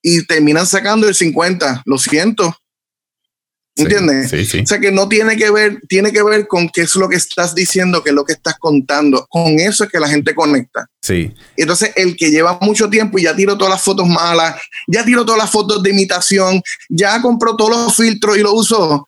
[0.00, 1.82] y terminan sacando el 50.
[1.84, 2.56] Lo siento
[3.76, 4.30] ¿Entiendes?
[4.30, 6.96] Sí, sí, O sea que no tiene que ver, tiene que ver con qué es
[6.96, 9.26] lo que estás diciendo, qué es lo que estás contando.
[9.28, 10.88] Con eso es que la gente conecta.
[11.02, 11.34] Sí.
[11.56, 14.56] Y entonces el que lleva mucho tiempo y ya tiró todas las fotos malas,
[14.88, 19.06] ya tiró todas las fotos de imitación, ya compró todos los filtros y lo usó,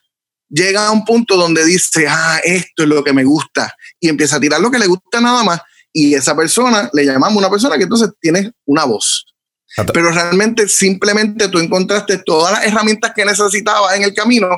[0.48, 3.74] llega a un punto donde dice, ah, esto es lo que me gusta.
[3.98, 5.60] Y empieza a tirar lo que le gusta nada más.
[5.92, 9.24] Y esa persona, le llamamos una persona que entonces tiene una voz.
[9.92, 14.48] Pero realmente simplemente tú encontraste todas las herramientas que necesitabas en el camino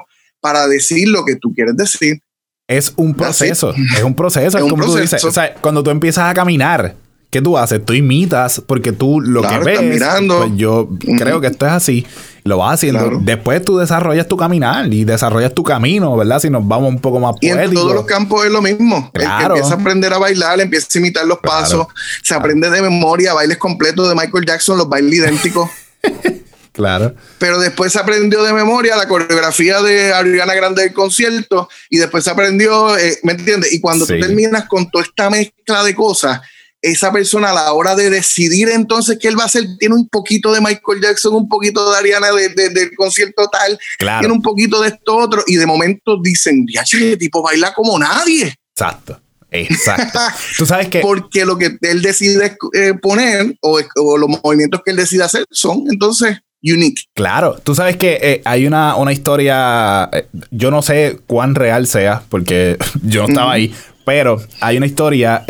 [0.40, 2.20] para decir lo que tú quieres decir.
[2.66, 5.24] Es un proceso, es un proceso, es, como tú dices.
[5.24, 6.94] O sea, cuando tú empiezas a caminar,
[7.30, 7.84] ¿qué tú haces?
[7.84, 9.82] Tú imitas porque tú lo que ves.
[9.82, 10.38] Mirando.
[10.38, 10.88] Pues yo
[11.18, 12.06] creo que esto es así.
[12.42, 13.20] Lo vas haciendo.
[13.22, 16.40] Después tú desarrollas tu caminar y desarrollas tu camino, ¿verdad?
[16.40, 19.10] Si nos vamos un poco más Y en todos los campos es lo mismo.
[19.12, 19.54] Claro.
[19.54, 21.86] empieza a aprender a bailar, empieza a imitar los pasos,
[22.22, 25.70] se aprende de memoria bailes completos de Michael Jackson, los bailes idénticos.
[26.72, 27.14] Claro.
[27.38, 32.22] Pero después se aprendió de memoria la coreografía de Ariana Grande del concierto y después
[32.22, 33.72] se aprendió, eh, ¿me entiendes?
[33.72, 36.40] Y cuando tú terminas con toda esta mezcla de cosas,
[36.82, 40.08] esa persona a la hora de decidir entonces qué él va a hacer, tiene un
[40.08, 44.80] poquito de Michael Jackson, un poquito de Ariana de, del concierto tal, tiene un poquito
[44.80, 48.54] de esto otro, y de momento dicen, ya che, tipo baila como nadie.
[48.74, 49.20] Exacto.
[49.52, 50.18] Exacto.
[50.58, 51.00] Tú sabes que.
[51.00, 53.80] Porque lo que él decide eh, poner o,
[54.16, 57.02] los movimientos que él decide hacer son entonces unique.
[57.14, 61.86] Claro, tú sabes que eh, hay una, una historia, eh, yo no sé cuán real
[61.86, 65.42] sea, porque yo no estaba ahí, pero hay una historia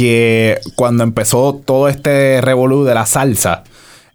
[0.00, 3.64] que cuando empezó todo este revolú de la salsa,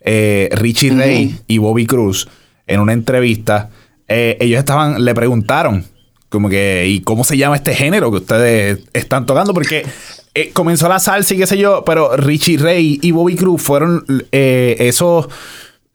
[0.01, 2.27] eh, Richie Ray y Bobby Cruz,
[2.65, 3.69] en una entrevista,
[4.07, 5.85] eh, ellos estaban, le preguntaron,
[6.29, 9.53] como que, ¿y cómo se llama este género que ustedes están tocando?
[9.53, 9.85] Porque
[10.33, 14.03] eh, comenzó la salsa y qué sé yo, pero Richie Ray y Bobby Cruz fueron
[14.31, 15.29] esos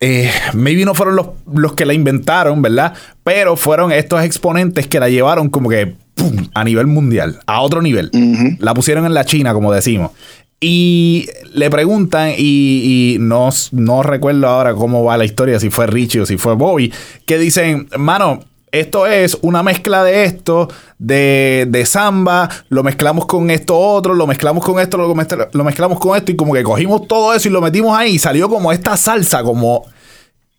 [0.03, 2.95] eh, maybe no fueron los, que la inventaron, ¿verdad?
[3.23, 5.95] Pero fueron estos exponentes que la llevaron como que
[6.55, 8.11] a nivel mundial, a otro nivel.
[8.59, 10.13] La pusieron en la China, como decimos.
[10.61, 16.21] Y le preguntan, y, no, no recuerdo ahora cómo va la historia, si fue Richie
[16.21, 16.93] o si fue Bobby,
[17.25, 23.51] que dicen, mano, esto es una mezcla de esto, de, de samba, lo mezclamos con
[23.51, 27.09] esto otro, lo mezclamos con esto, lo, lo, mezclamos con esto y como que cogimos
[27.09, 29.87] todo eso y lo metimos ahí y salió como esta salsa, como...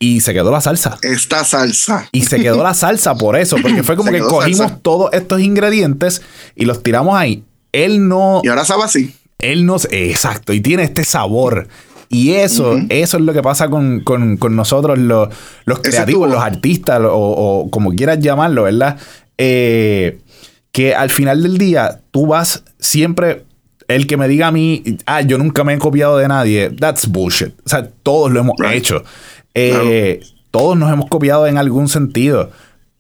[0.02, 0.98] Y se quedó la salsa.
[1.02, 2.10] Esta salsa.
[2.12, 6.22] Y se quedó la salsa por eso, porque fue como que cogimos todos estos ingredientes
[6.56, 7.46] y los tiramos ahí.
[7.72, 8.42] Él no...
[8.44, 9.16] Y ahora sabe así.
[9.40, 9.78] Él no...
[9.92, 11.68] Exacto, y tiene este sabor
[12.12, 14.04] y eso, eso es lo que pasa con,
[14.50, 15.30] nosotros, los,
[15.82, 18.98] creativos, los artistas, o, como quieras llamarlo, ¿verdad?
[19.38, 20.20] Eh,
[20.74, 23.46] que al final del día tú vas siempre.
[23.88, 27.08] El que me diga a mí, ah, yo nunca me he copiado de nadie, that's
[27.08, 27.54] bullshit.
[27.66, 29.04] O sea, todos lo hemos hecho.
[29.54, 32.52] Eh, todos nos hemos copiado en algún sentido.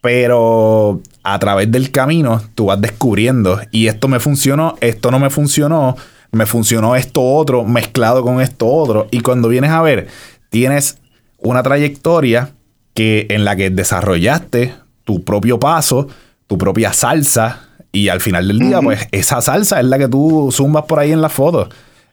[0.01, 3.59] Pero a través del camino tú vas descubriendo.
[3.71, 5.95] Y esto me funcionó, esto no me funcionó
[6.31, 9.07] me funcionó esto otro mezclado con esto otro.
[9.11, 10.07] Y cuando vienes a ver,
[10.49, 10.97] tienes
[11.37, 12.51] una trayectoria
[12.93, 16.07] que, en la que desarrollaste tu propio paso,
[16.47, 20.49] tu propia salsa, y al final del día, pues esa salsa es la que tú
[20.51, 21.67] zumbas por ahí en la foto.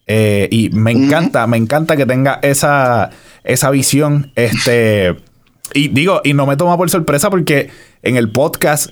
[0.09, 3.11] Eh, y me encanta, me encanta que tenga esa,
[3.45, 4.33] esa visión.
[4.35, 5.15] Este.
[5.75, 7.71] Y digo, y no me toma por sorpresa porque
[8.03, 8.91] en el podcast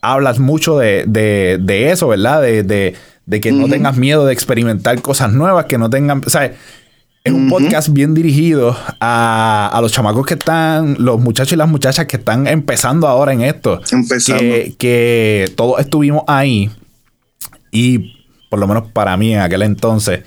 [0.00, 2.42] hablas mucho de, de, de eso, ¿verdad?
[2.42, 2.96] de,
[3.26, 6.52] de que no tengas miedo de experimentar cosas nuevas, que no tengan, o sea,
[7.24, 12.04] es un podcast bien dirigido a, los chamacos que están, los muchachos y las muchachas
[12.04, 13.80] que están empezando ahora en esto.
[13.90, 14.42] Empezando.
[14.42, 16.70] Que, que todos estuvimos ahí
[17.70, 20.20] y por lo menos para mí en aquel entonces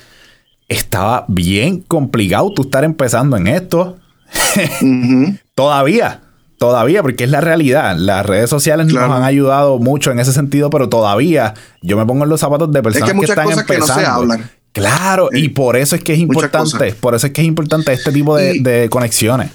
[0.68, 3.98] estaba bien complicado tú estar empezando en esto.
[5.56, 6.22] Todavía.
[6.58, 7.96] Todavía, porque es la realidad.
[7.98, 11.54] Las redes sociales nos han ayudado mucho en ese sentido, pero todavía
[11.84, 14.36] yo me pongo en los zapatos de personas que, están empezando.
[14.72, 18.12] Claro, y por eso es que es importante, por eso es que es importante este
[18.12, 19.52] tipo de, conexiones.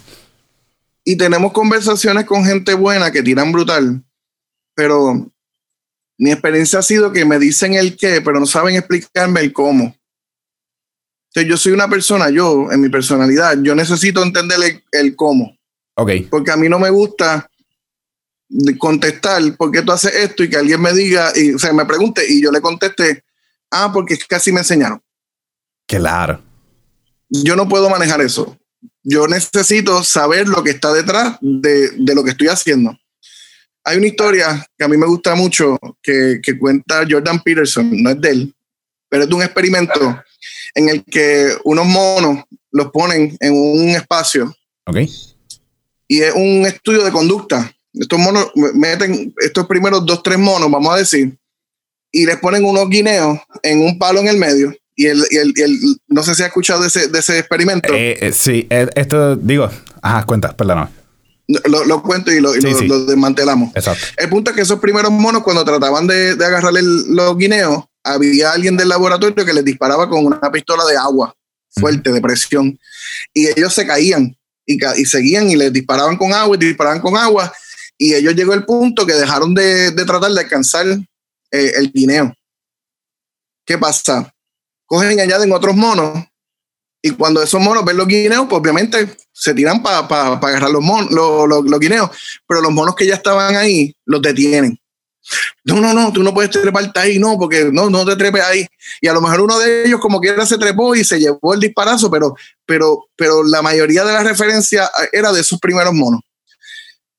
[1.05, 4.05] Y tenemos conversaciones con gente buena que tiran brutal,
[4.77, 5.29] pero
[6.19, 9.97] mi experiencia ha sido que me dicen el qué, pero no saben explicarme el cómo.
[11.35, 15.57] Entonces yo soy una persona, yo, en mi personalidad, yo necesito entender el cómo.
[15.95, 17.49] Porque a mí no me gusta
[18.79, 21.87] contestar por qué tú haces esto y que alguien me diga, y, o sea, me
[21.87, 23.25] pregunte y yo le conteste,
[23.71, 25.01] ah, porque casi me enseñaron.
[25.87, 26.43] Claro.
[27.31, 28.59] Yo no puedo manejar eso.
[29.03, 32.99] Yo necesito saber lo que está detrás de, lo que estoy haciendo.
[33.85, 38.11] Hay una historia que a mí me gusta mucho que, que cuenta Jordan Peterson, no
[38.11, 38.55] es de él,
[39.09, 40.23] pero es de un experimento
[40.75, 44.55] en el que unos monos los ponen en un espacio.
[44.87, 45.09] Okay
[46.13, 47.73] y es un estudio de conducta.
[47.95, 51.35] Estos monos meten estos primeros dos, tres monos, vamos a decir,
[52.11, 54.75] y les ponen unos guineos en un palo en el medio.
[54.95, 55.75] Y el, y el,
[56.07, 57.95] no sé si ha escuchado de ese, de ese experimento.
[57.95, 59.71] Eh, eh, sí, eh, esto digo,
[60.03, 60.91] ajá, cuenta, perdón.
[61.49, 63.75] Lo, lo, cuento y, lo, lo, desmantelamos.
[63.75, 64.07] Exacto.
[64.17, 68.53] El punto es que esos primeros monos, cuando trataban de, de agarrar los guineos, había
[68.53, 71.35] alguien del laboratorio que les disparaba con una pistola de agua
[71.75, 72.79] fuerte, de presión,
[73.33, 77.53] y ellos se caían y, seguían y les disparaban con agua y disparaban con agua.
[77.99, 82.35] Y ellos llegó el punto que dejaron de, tratar de alcanzar eh, el guineo.
[83.65, 84.35] ¿Qué pasa?
[84.87, 86.25] Cogen y añaden otros monos.
[87.03, 91.11] Y cuando esos monos ven los guineos, pues obviamente se tiran para agarrar los, monos,
[91.11, 92.11] los guineos.
[92.47, 94.79] Pero los monos que ya estaban ahí los detienen.
[95.65, 98.67] No, no, no, tú no puedes treparte ahí, no, porque no, no te trepes ahí.
[99.01, 101.61] Y a lo mejor uno de ellos como quiera se trepó y se llevó el
[101.61, 102.35] disparazo, pero,
[102.67, 106.21] pero, pero la mayoría de la referencia era de esos primeros monos.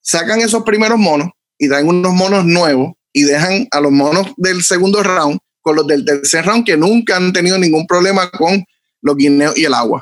[0.01, 4.63] Sacan esos primeros monos y traen unos monos nuevos y dejan a los monos del
[4.63, 8.65] segundo round con los del tercer round que nunca han tenido ningún problema con
[9.03, 10.01] los guineos y el agua.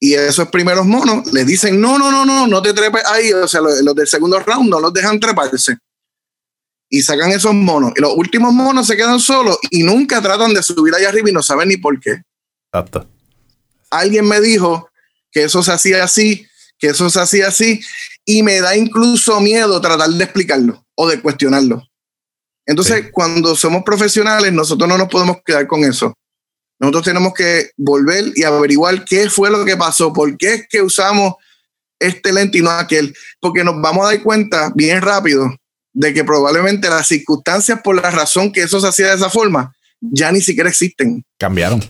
[0.00, 3.32] Y esos primeros monos les dicen, no, no, no, no, no te trepes ahí.
[3.32, 5.78] O sea, los, los del segundo round no los dejan treparse
[6.94, 7.92] y sacan esos monos.
[7.96, 11.32] Y los últimos monos se quedan solos y nunca tratan de subir allá arriba y
[11.32, 12.22] no saben ni por qué.
[12.72, 13.08] Exacto.
[13.90, 14.90] Alguien me dijo
[15.32, 16.46] que eso se hacía así,
[16.78, 17.80] que eso se hacía así,
[18.24, 21.82] y me da incluso miedo tratar de explicarlo o de cuestionarlo.
[22.66, 26.14] Entonces, cuando somos profesionales, nosotros no nos podemos quedar con eso.
[26.78, 30.82] Nosotros tenemos que volver y averiguar qué fue lo que pasó, por qué es que
[30.82, 31.34] usamos
[31.98, 35.54] este lente y no aquel, porque nos vamos a dar cuenta bien rápido
[35.92, 39.72] de que probablemente las circunstancias por la razón que eso se hacía de esa forma
[40.12, 41.24] ya ni siquiera existen.
[41.38, 41.82] Cambiaron.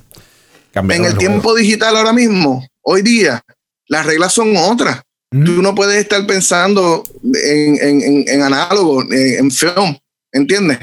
[0.75, 3.43] en el, tiempo digital ahora mismo, hoy día,
[3.89, 5.03] las reglas son otras.
[5.31, 7.03] Tú no puedes estar pensando
[7.43, 9.97] en, en, análogo, en, film,
[10.31, 10.79] ¿entiendes?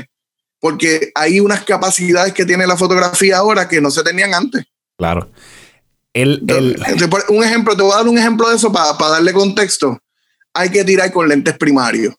[0.62, 4.64] Porque hay unas capacidades que tiene la fotografía ahora que no se tenían antes.
[4.98, 5.30] Claro.
[6.14, 6.42] El,
[7.30, 10.00] un ejemplo, te voy a dar un ejemplo de eso para darle contexto.
[10.54, 12.14] Hay que tirar con lentes primarios.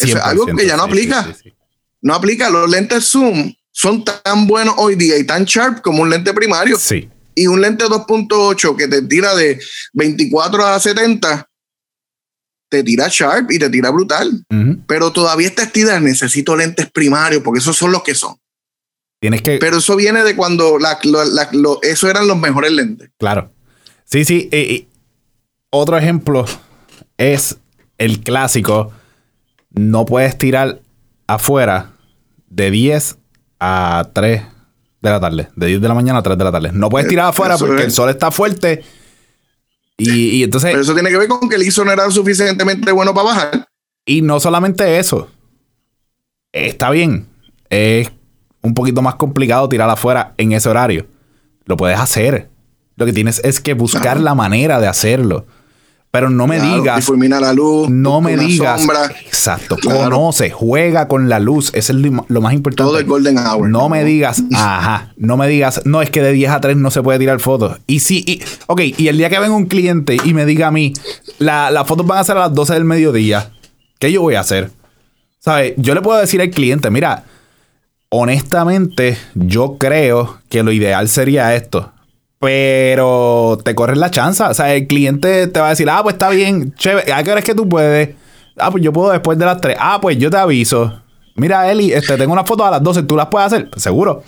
[0.00, 1.32] es algo que ya no aplica.
[2.00, 2.48] no aplica.
[2.50, 6.76] Los lentes zoom son tan buenos hoy día y tan sharp como un lente primario.
[6.78, 7.08] Sí.
[7.34, 9.60] Y un lente 2.8 que te tira de
[9.92, 11.47] 24 a 70,
[12.68, 14.44] te tira sharp y te tira brutal.
[14.86, 18.36] Pero todavía está estida, necesito lentes primarios porque esos son los que son.
[19.20, 19.58] Tienes que.
[19.58, 20.98] Pero eso viene de cuando la,
[21.82, 23.10] eso eran los mejores lentes.
[23.18, 23.50] Claro.
[24.04, 24.88] Sí, sí.
[25.70, 26.46] otro ejemplo
[27.16, 27.58] es
[27.98, 28.92] el clásico.
[29.70, 30.80] No puedes tirar
[31.26, 31.92] afuera
[32.48, 33.18] de 10
[33.60, 34.42] a 3
[35.00, 35.48] de la tarde.
[35.56, 36.70] De 10 de la mañana a 3 de la tarde.
[36.72, 38.84] No puedes tirar afuera porque el sol está fuerte.
[39.98, 40.70] Y, entonces.
[40.70, 43.68] Pero eso tiene que ver con que el ISO no era suficientemente bueno para bajar.
[44.06, 45.28] Y no solamente eso.
[46.52, 47.26] Está bien.
[47.68, 48.10] Es
[48.62, 51.06] un poquito más complicado tirar afuera en ese horario.
[51.64, 52.48] Lo puedes hacer.
[52.96, 55.46] Lo que tienes es que buscar la manera de hacerlo.
[56.10, 56.96] Pero no me digas.
[56.96, 57.90] Difumina la luz.
[57.90, 58.86] No me digas.
[59.26, 59.76] Exacto.
[59.82, 61.70] Conoce, juega con la luz.
[61.74, 61.98] Eso es
[62.28, 62.88] lo más importante.
[62.88, 63.68] Todo el golden hour.
[63.68, 65.12] No me digas, ajá.
[65.16, 67.78] No me digas, no, es que de 10 a 3 no se puede tirar fotos.
[67.86, 70.70] Y sí, y, ok, y el día que venga un cliente y me diga a
[70.70, 70.94] mí,
[71.38, 73.50] las fotos van a ser a las 12 del mediodía,
[73.98, 74.70] ¿qué yo voy a hacer?
[75.40, 75.74] ¿Sabes?
[75.76, 77.24] Yo le puedo decir al cliente, mira,
[78.08, 81.92] honestamente, yo creo que lo ideal sería esto.
[82.40, 84.42] Pero te corres la chance.
[84.42, 87.12] O sea, el cliente te va a decir, ah, pues está bien, chévere.
[87.12, 88.10] ¿A qué hora es que tú puedes?
[88.56, 89.76] Ah, pues yo puedo después de las 3.
[89.78, 91.00] Ah, pues yo te aviso.
[91.34, 93.70] Mira, Eli, este, tengo una foto a las 12, ¿tú las puedes hacer?
[93.70, 94.22] Pues seguro.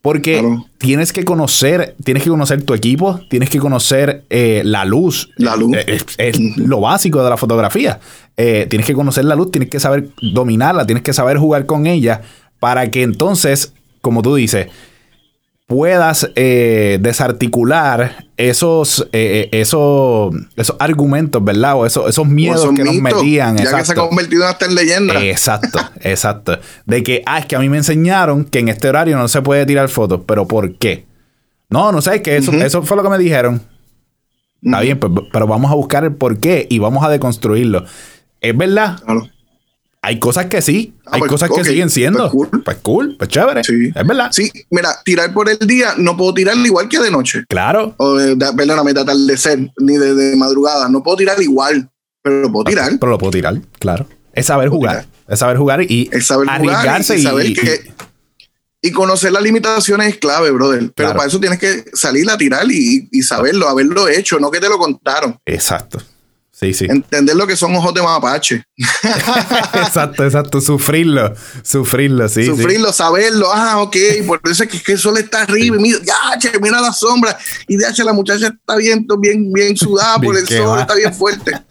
[0.00, 0.40] Porque
[0.78, 5.30] tienes que conocer, tienes que conocer tu equipo, tienes que conocer eh, la luz.
[5.36, 5.76] La luz.
[6.16, 7.98] Es, lo básico de la fotografía.
[8.36, 11.88] Eh, tienes que conocer la luz, tienes que saber dominarla, tienes que saber jugar con
[11.88, 12.22] ella
[12.60, 14.68] para que entonces, como tú dices,
[15.66, 21.74] puedas eh, desarticular esos, eh, eh, esos, esos argumentos, ¿verdad?
[21.76, 23.56] O esos, esos miedos que nos metían.
[23.56, 25.22] Ya que se ha convertido hasta en leyenda.
[25.22, 26.58] Exacto, exacto.
[26.86, 29.42] De que, ah, es que a mí me enseñaron que en este horario no se
[29.42, 31.06] puede tirar fotos, pero ¿por qué?
[31.68, 33.60] No, no sé, es que eso, eso fue lo que me dijeron.
[34.62, 37.84] Está bien, pues, pero vamos a buscar el por qué y vamos a deconstruirlo.
[38.40, 39.00] Es verdad.
[39.04, 39.28] Claro.
[40.06, 42.30] Hay cosas que sí, ah, hay pues, cosas que siguen siendo.
[42.30, 42.62] Pues cool.
[42.62, 43.64] pues cool, pues chévere.
[43.64, 43.88] Sí.
[43.92, 44.28] Es verdad.
[44.30, 47.44] Sí, mira, tirar por el día no puedo tirar igual que de noche.
[47.48, 47.92] Claro.
[47.96, 50.88] O de, de, perdóname, de atardecer, ni de, madrugada.
[50.88, 51.90] No puedo tirar igual,
[52.22, 52.92] pero lo puedo tirar.
[53.00, 54.06] Pero lo puedo tirar, claro.
[54.32, 55.06] Es saber jugar.
[55.26, 57.92] Es saber jugar y es saber arriesgarse y, saber que.
[58.82, 60.92] Y conocer las limitaciones es clave, brother.
[60.94, 64.60] Pero para eso tienes que salir a tirar y, y saberlo, haberlo hecho, no que
[64.60, 65.36] te lo contaron.
[65.44, 66.00] Exacto.
[66.58, 66.86] Sí, sí.
[66.88, 68.64] Entender lo que son ojos de mapache.
[69.74, 70.62] exacto, exacto.
[70.62, 71.34] Sufrirlo.
[71.62, 72.46] Sufrirlo, sí.
[72.46, 73.48] Sufrirlo, saberlo.
[73.52, 73.94] Ah, ok.
[74.26, 75.76] Por eso es que, el sol está arriba.
[75.76, 77.36] Y mira, ya, che, mira la sombra.
[77.68, 80.80] Y de hecho, la muchacha está bien, bien, bien sudada por el sol.
[80.80, 81.52] Está bien fuerte.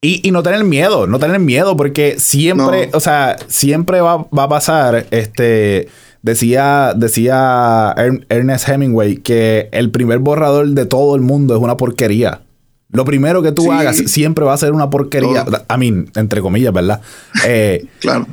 [0.00, 1.08] Y, y, no tener miedo.
[1.08, 5.88] No tener miedo porque siempre, o sea, siempre va, va, a pasar, este...
[6.22, 7.96] Decía, decía
[8.28, 12.42] Ernest Hemingway que el primer borrador de todo el mundo es una porquería.
[12.90, 15.44] Lo primero que tú hagas siempre va a ser una porquería.
[15.68, 17.00] A mí, entre comillas, ¿verdad?
[17.46, 18.26] Eh, claro.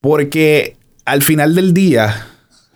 [0.00, 2.26] Porque al final del día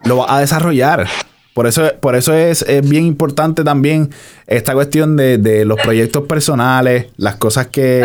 [0.04, 1.06] lo va a desarrollar.
[1.54, 4.10] Por eso, por eso es, bien importante también
[4.46, 8.04] esta cuestión de, los proyectos personales, las cosas que,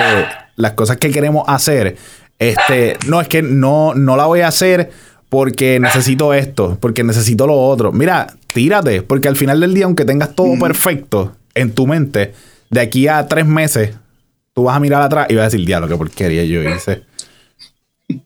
[0.56, 1.98] las cosas que queremos hacer.
[2.40, 4.90] Este, no, es que no, no la voy a hacer
[5.28, 7.92] porque necesito esto, porque necesito lo otro.
[7.92, 12.34] Mira, tírate, porque al final del día, aunque tengas todo perfecto en tu mente,
[12.72, 13.92] de aquí a tres meses,
[14.54, 17.04] tú vas a mirar atrás y vas a decir, diablo, qué porquería yo hice.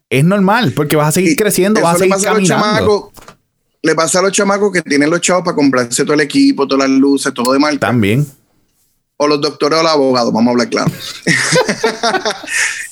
[0.09, 3.11] es normal, porque vas a seguir creciendo, vas a seguir caminando.
[3.81, 6.87] le pasa a los chamacos que tienen los chavos para comprarse todo el equipo, todas
[6.87, 7.87] las luces, todo de marca.
[7.87, 8.25] También.
[9.17, 10.91] O los doctores o los abogados, vamos a hablar claro.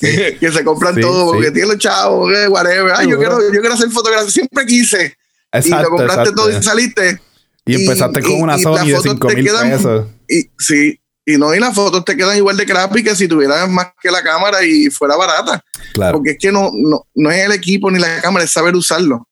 [0.00, 2.94] que se compran todo porque tienen los chavos, whatever.
[2.96, 5.16] Ay, yo, quiero, yo quiero hacer fotografía, siempre quise.
[5.52, 7.20] Exacto, y lo compraste todo y saliste.
[7.66, 10.06] Y, empezaste con una Sony de 5 mil pesos.
[10.28, 13.68] Y, sí, y no, y las fotos te quedan igual de crappy que si tuvieras
[13.70, 15.64] más que la cámara y fuera barata.
[15.94, 16.18] Claro.
[16.18, 16.70] Porque es que no,
[17.14, 19.26] no, es el equipo ni la cámara, es saber usarlo.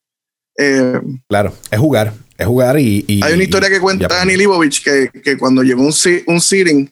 [0.59, 2.15] Eh, claro, es jugar.
[2.39, 3.21] Es jugar y.
[3.23, 5.95] Hay una historia que cuenta Dani Libovich que, que, cuando llegó un,
[6.27, 6.91] un sitting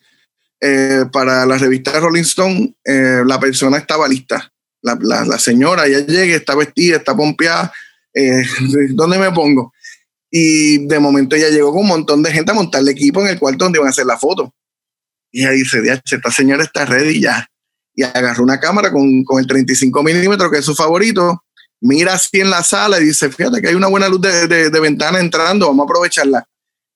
[0.61, 4.53] eh, para la revista Rolling Stone, eh, la persona estaba lista.
[4.83, 7.73] La, la, la, señora ya llega, está vestida, está pompeada.
[8.15, 8.43] Eh,
[8.91, 9.73] ¿Dónde me pongo?
[10.31, 13.29] Y de momento ella llegó con un montón de gente a montar el equipo en
[13.29, 14.55] el cuarto donde iban a hacer la foto.
[15.33, 17.47] Y ella dice, esta señora está ready ya.
[17.95, 21.43] Y agarró una cámara con, con el 35 milímetros, que es su favorito,
[21.81, 24.81] mira así en la sala y dice, fíjate que hay una buena luz de, de,
[24.81, 26.47] ventana entrando, vamos a aprovecharla.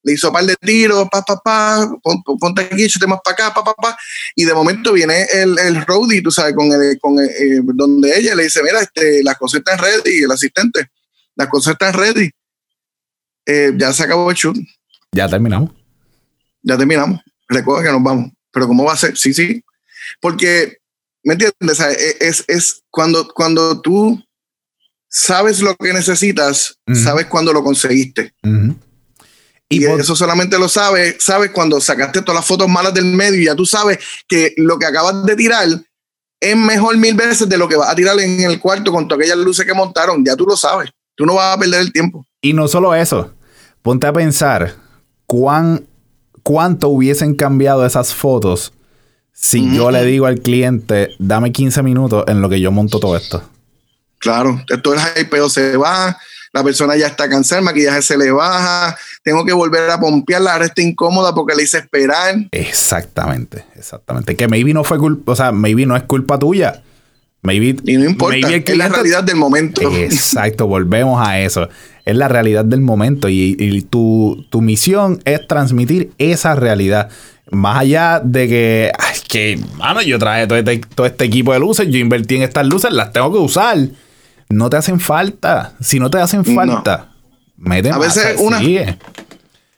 [0.03, 1.91] Le hizo un par de tiros, pa, pa, pa,
[2.39, 3.97] ponte aquí, échate más para acá, pa, pa, pa.
[4.35, 8.15] Y de momento viene el, el roadie, tú sabes, con, el, con el, eh, donde
[8.15, 10.91] ella le dice, mira, este, las cosas están ready, el asistente,
[11.35, 12.29] las cosas están ready.
[13.47, 14.57] Eh, ya se acabó el shoot.
[15.11, 15.71] Ya terminamos.
[16.61, 17.21] Ya terminamos.
[17.47, 18.31] Recuerda que nos vamos.
[18.51, 19.17] Pero ¿cómo va a ser?
[19.17, 19.63] Sí, sí.
[20.19, 20.77] Porque,
[21.23, 21.79] ¿me entiendes?
[21.79, 24.23] E, es, es cuando, cuando tú
[25.09, 28.33] sabes lo que necesitas, sabes cuando lo conseguiste.
[29.69, 33.45] Y, eso solamente lo sabes, sabes cuando sacaste todas las fotos malas del medio y
[33.45, 35.67] ya tú sabes que lo que acabas de tirar
[36.39, 39.21] es mejor mil veces de lo que vas a tirar en el cuarto con todas
[39.21, 40.23] aquellas luces que montaron.
[40.23, 40.91] Ya tú lo sabes.
[41.15, 42.25] Tú no vas a perder el tiempo.
[42.41, 43.33] Y no solo eso.
[43.81, 44.75] Ponte a pensar
[45.25, 45.87] cuán,
[46.45, 48.71] cuánto hubiesen cambiado esas fotos
[49.33, 53.17] si yo le digo al cliente, dame 15 minutos en lo que yo monto todo
[53.17, 53.43] esto.
[54.19, 56.17] Claro, todo el hypeo se va,
[56.53, 60.53] la persona ya está cansada, el maquillaje se le baja, tengo que volver a pompearla,
[60.53, 62.35] ahora está incómoda porque le hice esperar.
[62.51, 64.37] Exactamente, exactamente.
[64.37, 66.81] Que maybe no fue culpa, o sea, maybe no es culpa tuya.
[67.41, 69.81] Maybe, y no importa, es la realidad del momento.
[69.81, 71.67] Exacto, volvemos a eso.
[72.05, 77.09] Es la realidad del momento y, tu, tu, misión es transmitir esa realidad.
[77.51, 81.59] Más allá de que, ay, que, mano, yo traje todo este, todo este equipo de
[81.59, 83.77] luces, yo invertí en estas luces, las tengo que usar
[84.49, 85.73] no te hacen falta.
[85.79, 87.09] Si no te hacen falta,
[87.57, 88.59] mete a veces una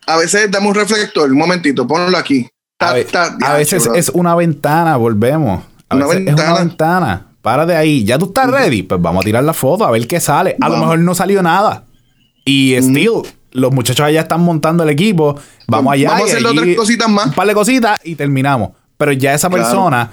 [0.06, 2.48] A veces damos un reflector, un momentito, ponlo aquí.
[2.80, 2.94] a,
[3.54, 5.64] veces es una ventana, volvemos.
[5.90, 6.42] A una veces ventana.
[6.42, 7.26] es una ventana.
[7.42, 8.04] Para de ahí.
[8.04, 8.84] Ya tú estás ready.
[8.84, 10.58] Pues vamos a tirar la foto a ver qué sale.
[10.60, 11.86] A lo mejor no salió nada.
[12.48, 15.38] Y still, los muchachos allá están montando el equipo.
[15.68, 16.10] Vamos allá.
[16.12, 17.28] Vamos a hacer otras cositas más.
[17.28, 18.72] Un par de cositas y terminamos.
[18.98, 20.12] Pero ya esa persona.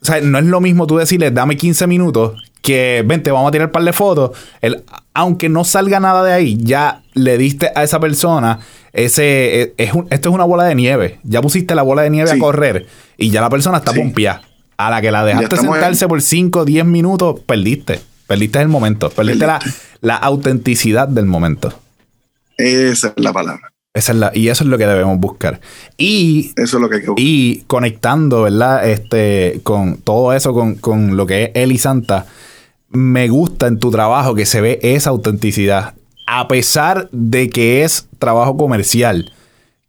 [0.00, 3.52] O sea, no es lo mismo tú decirle, dame 15 minutos, que vente, vamos a
[3.52, 4.36] tirar un par de fotos.
[4.60, 4.82] El,
[5.14, 8.58] aunque no salga nada de ahí, ya le diste a esa persona
[8.92, 9.62] ese.
[9.62, 11.20] E, es esto es una bola de nieve.
[11.22, 12.86] Ya pusiste la bola de nieve a correr
[13.16, 14.02] y ya la persona está sí.
[14.76, 18.00] A la que la dejaste sentarse por 5 o 10 minutos, perdiste.
[18.26, 19.10] Perdiste el momento.
[19.10, 19.60] Perdiste la,
[20.02, 21.72] la autenticidad del momento.
[22.58, 23.72] Esa es la palabra.
[23.94, 25.60] Esa es la, y eso es lo que debemos buscar.
[25.96, 28.88] Y, eso es lo que y conectando, ¿verdad?
[28.88, 32.26] Este, con todo eso, con, con lo que es Eli Santa,
[32.88, 35.94] me gusta en tu trabajo que se ve esa autenticidad,
[36.26, 39.32] a pesar de que es trabajo comercial,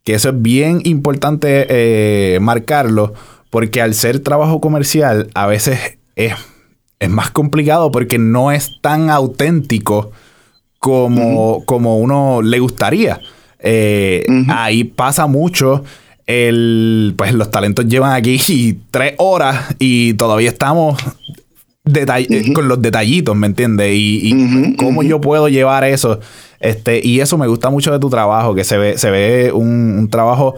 [0.04, 3.14] que eso es bien importante eh, marcarlo,
[3.50, 6.34] porque al ser trabajo comercial a veces es,
[6.98, 10.12] es, más complicado porque no es tan auténtico
[10.78, 13.20] como, como uno le gustaría.
[13.58, 15.84] Eh, ahí pasa mucho.
[16.26, 18.38] El, pues los talentos llevan aquí
[18.90, 20.96] tres horas y todavía estamos
[21.86, 23.92] eh, con los detallitos, ¿me entiendes?
[23.94, 26.18] Y, cómo yo puedo llevar eso.
[26.58, 30.08] Este, y eso me gusta mucho de tu trabajo, que se ve, se ve un,
[30.10, 30.54] trabajo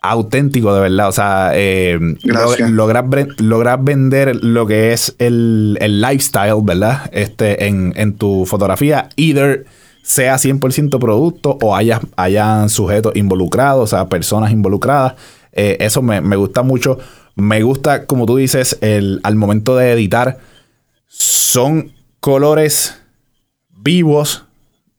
[0.00, 1.08] auténtico, de verdad.
[1.08, 7.10] O sea, eh, logras, vender lo que es el, lifestyle, ¿verdad?
[7.12, 9.08] Este, en, en tu fotografía.
[9.16, 9.66] Either
[10.02, 15.14] sea 100% producto o haya, hayan sujetos involucrados, o sea, personas involucradas.
[15.52, 16.98] Eh, eso me, me gusta mucho.
[17.36, 20.38] Me gusta, como tú dices, el, al momento de editar,
[21.06, 23.00] son colores
[23.68, 24.44] vivos,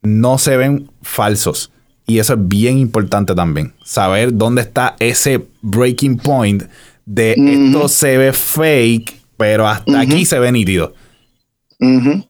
[0.02, 1.72] no se ven falsos.
[2.12, 3.72] Y eso es bien importante también.
[3.86, 6.64] Saber dónde está ese breaking point
[7.06, 10.92] de esto se ve fake, pero hasta aquí se ve nítido.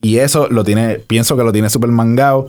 [0.01, 2.47] Y eso lo tiene, pienso que lo tiene super mangado.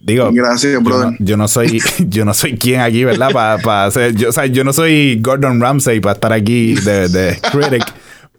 [0.00, 1.16] Digo, Gracias, brother.
[1.18, 3.32] Yo no, soy, yo no soy quien aquí, ¿verdad?
[3.32, 7.84] Para yo, o sea, yo no soy Gordon Ramsay para estar aquí de, de critic.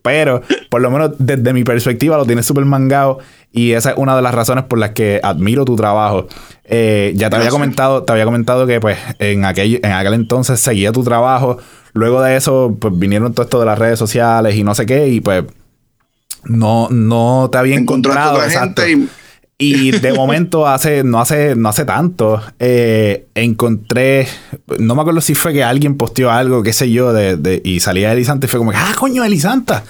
[0.02, 3.20] pero por lo menos desde mi perspectiva lo tienes súper mangado.
[3.52, 6.28] Y esa es una de las razones por las que admiro tu trabajo.
[6.64, 10.60] Eh, ya te había comentado, te había comentado que pues en aquel, en aquel entonces
[10.60, 11.58] seguía tu trabajo.
[11.94, 15.08] Luego de eso, pues vinieron todo esto de las redes sociales y no sé qué.
[15.08, 15.44] Y pues
[16.44, 18.44] no, no te había encontrado.
[18.44, 18.88] Exacto.
[18.88, 19.10] Y
[19.60, 24.28] y de momento, hace, no hace, no hace tanto, eh, encontré,
[24.78, 27.80] no me acuerdo si fue que alguien posteó algo, qué sé yo, de, de y
[27.80, 29.84] salía Elisanta y fue como, ah, coño, Elisanta.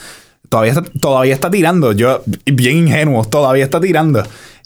[0.50, 1.92] Todavía está, todavía está tirando.
[1.92, 4.24] Yo, bien ingenuo, todavía está tirando.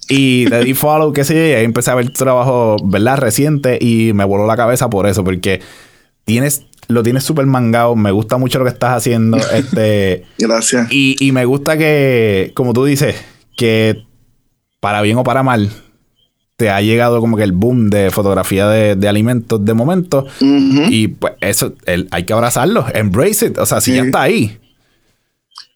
[0.10, 3.18] Y le di follow, qué sé yo, y ahí empecé a ver tu trabajo, ¿verdad?
[3.18, 5.62] Reciente y me voló la cabeza por eso, porque
[6.26, 9.38] tienes, lo tienes súper mangado, me gusta mucho lo que estás haciendo.
[9.54, 10.88] este, Gracias.
[10.92, 13.16] Y, y me gusta que, como tú dices,
[13.56, 14.04] que
[14.82, 15.72] para bien o para mal,
[16.62, 20.28] te ha llegado como que el boom de fotografía de, alimentos de momento.
[20.40, 21.74] Y pues eso,
[22.12, 23.58] hay que abrazarlo, embrace it.
[23.58, 24.60] O sea, si ya está ahí.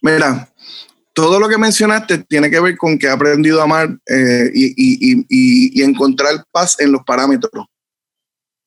[0.06, 0.48] Mira,
[1.14, 5.82] todo lo que mencionaste tiene que ver con que he aprendido a amar eh, y,
[5.82, 7.66] encontrar paz en los parámetros.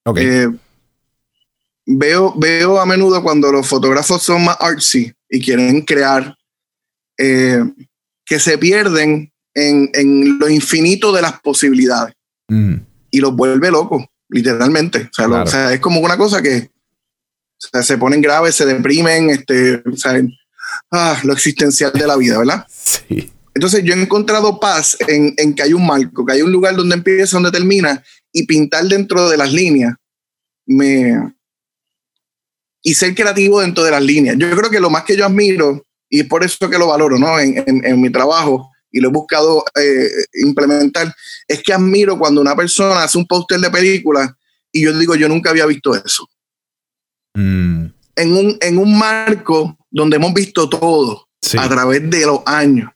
[0.05, 0.18] Ok.
[0.18, 0.49] Eh,
[1.86, 6.36] veo, veo a menudo cuando los fotógrafos son más artsy y quieren crear,
[7.16, 7.62] eh,
[8.26, 12.14] que se pierden en, lo infinito de las posibilidades.
[12.49, 12.74] Mm.
[13.12, 15.09] Y los vuelve locos, literalmente.
[15.16, 16.68] O sea, es como una cosa que
[17.61, 19.82] se ponen graves, se deprimen, este,
[20.91, 22.66] ah, lo existencial de la vida, ¿verdad?
[22.68, 23.31] Sí.
[23.55, 26.76] Entonces yo he encontrado paz en, en, que hay un marco, que hay un lugar
[26.76, 28.03] donde empieza, donde termina,
[28.33, 29.95] y pintar dentro de las líneas
[30.66, 31.35] me...
[32.83, 34.37] y ser creativo dentro de las líneas.
[34.39, 37.18] Yo creo que lo más que yo admiro, y es por eso que lo valoro,
[37.18, 37.39] ¿no?
[37.41, 40.09] En, en, en mi trabajo, y lo he buscado eh,
[40.43, 41.14] implementar,
[41.47, 44.37] es que admiro cuando una persona hace un póster de película
[44.72, 46.29] y yo digo, yo nunca había visto eso.
[47.35, 47.87] Mm.
[48.19, 52.91] En, un, en un marco donde hemos visto todo a través de los años.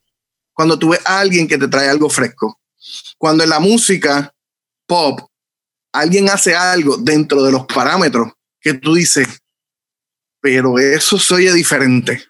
[0.52, 2.60] Cuando tú ves a alguien que te trae algo fresco.
[3.16, 4.34] Cuando en la música
[4.86, 5.20] pop
[5.92, 9.28] alguien hace algo dentro de los parámetros que tú dices,
[10.40, 12.24] pero eso soy diferente.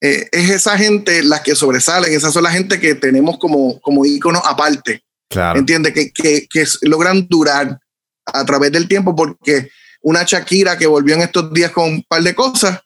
[0.00, 4.04] Eh, es esa gente las que sobresalen, esas son la gente que tenemos como, como
[4.04, 5.04] íconos aparte.
[5.28, 5.60] Claro.
[5.60, 5.92] ¿Entiendes?
[5.92, 7.78] Que, que, que, logran durar
[8.26, 9.70] a través del tiempo porque
[10.02, 12.80] una Shakira que volvió en estos días con un par de cosas,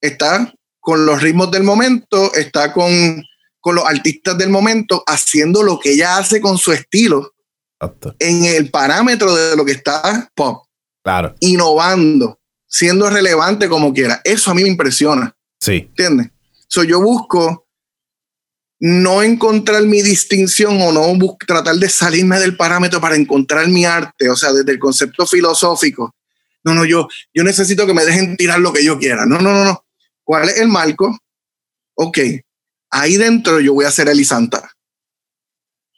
[0.00, 3.22] está con los ritmos del momento, está con,
[3.60, 7.34] con los artistas del momento, haciendo lo que ella hace con su estilo
[8.18, 10.66] en el parámetro de lo que está pop.
[11.02, 11.34] Claro.
[11.40, 14.20] Innovando, siendo relevante como quiera.
[14.24, 15.34] Eso a mí me impresiona.
[15.60, 15.88] Sí.
[15.88, 16.30] ¿Entiendes?
[16.88, 17.68] yo busco
[18.80, 21.16] no encontrar mi distinción o no
[21.46, 26.12] tratar de salirme del parámetro para encontrar mi arte, o sea, desde el concepto filosófico.
[26.64, 29.26] No, no, yo, yo necesito que me dejen tirar lo que yo quiera.
[29.26, 29.84] No, no, no, no.
[30.24, 31.16] ¿Cuál es el marco?
[31.94, 32.18] Ok,
[32.90, 34.70] ahí dentro yo voy a ser Elisanta.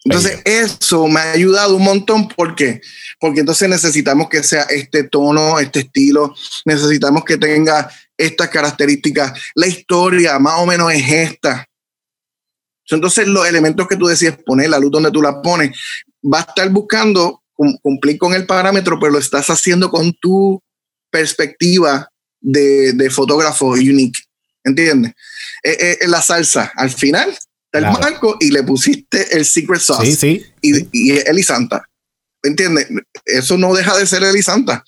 [0.04, 2.28] Entonces, eso me ha ayudado un montón.
[2.28, 2.80] ¿Por qué?
[3.18, 6.32] Porque entonces necesitamos que sea este tono, este estilo,
[6.64, 9.32] necesitamos que tenga estas características.
[9.56, 11.66] La historia más o menos es esta.
[12.88, 15.76] Entonces, los elementos que tú decías poner, la luz donde tú la pones,
[16.22, 17.42] va a estar buscando
[17.82, 20.62] cumplir con el parámetro, pero lo estás haciendo con tu
[21.10, 22.08] perspectiva
[22.40, 24.20] de, fotógrafo unique.
[24.64, 25.12] ¿Entiendes?
[25.62, 29.80] Eh, eh, en la salsa, al final, está el marco y le pusiste el secret
[29.80, 30.10] sauce.
[30.12, 30.46] Sí, sí.
[30.60, 31.88] Y, y Elisanta.
[32.42, 32.88] ¿Entiendes?
[33.24, 34.84] Eso no deja de ser Elisanta.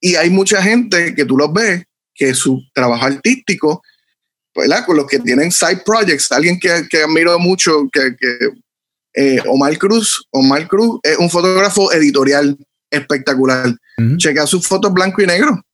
[0.00, 3.82] Y hay mucha gente que tú los ves que su trabajo artístico,
[4.54, 4.84] ¿verdad?
[4.84, 8.50] Con los que tienen side projects, alguien que, que admiro mucho, que, que
[9.14, 12.56] eh, Omar Cruz, Omar Cruz es un fotógrafo editorial
[12.90, 13.74] espectacular.
[14.16, 15.64] Checa sus fotos blanco y negro.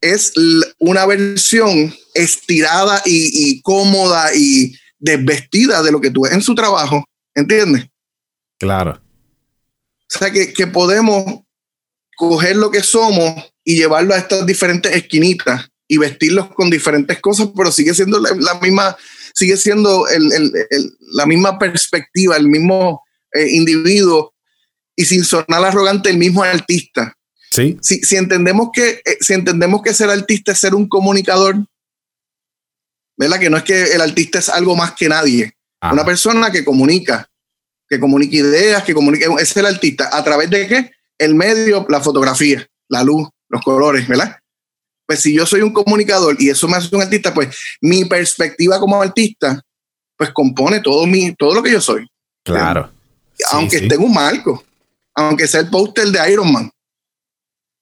[0.00, 0.32] Es
[0.78, 7.04] una versión estirada y, cómoda y desvestida de lo que tú ves en su trabajo,
[7.34, 7.86] ¿entiendes?
[8.58, 8.92] Claro.
[8.92, 11.42] O sea, que, que podemos
[12.16, 17.48] coger lo que somos y llevarlo a estas diferentes esquinitas y vestirlos con diferentes cosas,
[17.56, 18.96] pero sigue siendo la, misma,
[19.36, 24.34] sigue siendo el, el, la misma perspectiva, el mismo eh, individuo
[24.96, 27.14] y sin sonar arrogante, el mismo artista.
[27.50, 27.76] Sí.
[27.82, 31.56] Si, si, entendemos que, eh, si entendemos que ser artista es ser un comunicador,
[33.18, 33.38] ¿verdad?
[33.38, 35.52] Que no es que el artista es algo más que nadie.
[35.92, 37.28] Una persona que comunica,
[37.88, 40.08] que comunica ideas, que comunica, es el artista.
[40.12, 40.90] ¿A través de qué?
[41.18, 44.38] El medio, la fotografía, la luz, los colores, ¿verdad?
[45.06, 48.80] Pues si yo soy un comunicador y eso me hace un artista, pues mi perspectiva
[48.80, 49.62] como artista,
[50.16, 52.06] pues compone todo, mi, todo lo que yo soy.
[52.44, 52.90] Claro.
[53.52, 54.64] Aunque esté en un marco,
[55.14, 56.70] aunque sea el póster de Iron Man.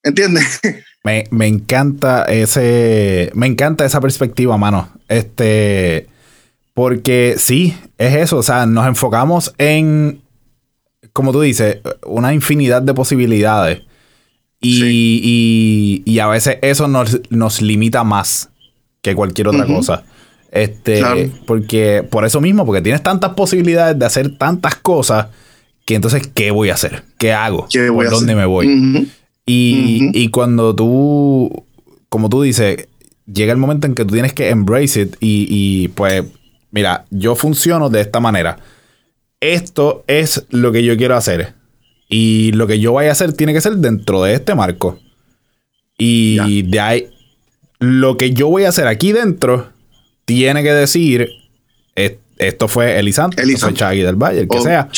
[0.02, 0.60] ¿Entiendes?
[1.04, 3.30] Me, me, encanta ese.
[3.34, 4.88] Me encanta esa perspectiva, mano.
[5.06, 6.08] Este.
[6.72, 8.38] Porque sí, es eso.
[8.38, 10.22] O sea, nos enfocamos en.
[11.12, 13.82] Como tú dices, una infinidad de posibilidades.
[14.64, 18.50] Y, y, a veces eso nos, nos, limita más
[19.02, 20.04] que cualquier otra cosa.
[20.50, 25.26] Este, porque por eso mismo, porque tienes tantas posibilidades de hacer tantas cosas
[25.84, 27.04] que entonces, ¿qué voy a hacer?
[27.18, 27.68] ¿Qué hago?
[27.92, 29.08] ¿Por dónde me voy?
[29.44, 31.64] y, y, cuando tú,
[32.08, 32.88] como tú dices,
[33.26, 36.24] llega el momento en que tú tienes que embrace it y, y pues
[36.70, 38.58] mira, yo funciono de esta manera.
[39.40, 41.54] Esto es lo que yo quiero hacer.
[42.08, 44.98] Y lo que yo vaya a hacer tiene que ser dentro de este marco.
[45.96, 47.10] Y de ahí,
[47.78, 49.70] lo que yo voy a hacer aquí dentro
[50.24, 51.28] tiene que decir,
[52.38, 54.88] esto fue Elisante, esto fue Chagui del Valle, el que sea.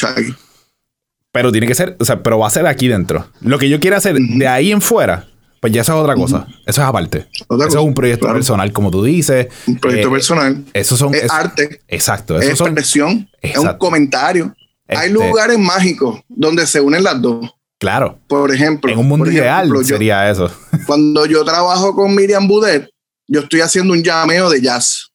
[1.33, 3.27] Pero tiene que ser, o sea, pero va a ser aquí dentro.
[3.41, 5.27] Lo que yo quiero hacer de ahí en fuera,
[5.61, 6.47] pues ya eso es otra cosa.
[6.65, 7.27] Eso es aparte.
[7.29, 9.49] eso es un proyecto personal, como tú dices.
[9.67, 10.65] Un proyecto eh, personal.
[10.73, 11.83] Eso son, es arte.
[11.89, 12.39] Exacto.
[12.39, 13.29] es expresión.
[13.43, 14.55] Es un comentario.
[14.89, 17.55] Hay este lugares mágicos donde se unen las dos.
[17.79, 18.19] Claro.
[18.29, 18.91] Por ejemplo.
[18.91, 20.51] En un mundo ideal sería eso.
[20.87, 22.89] Cuando yo trabajo con Miriam Budet,
[23.27, 25.13] yo estoy haciendo un llameo de jazz.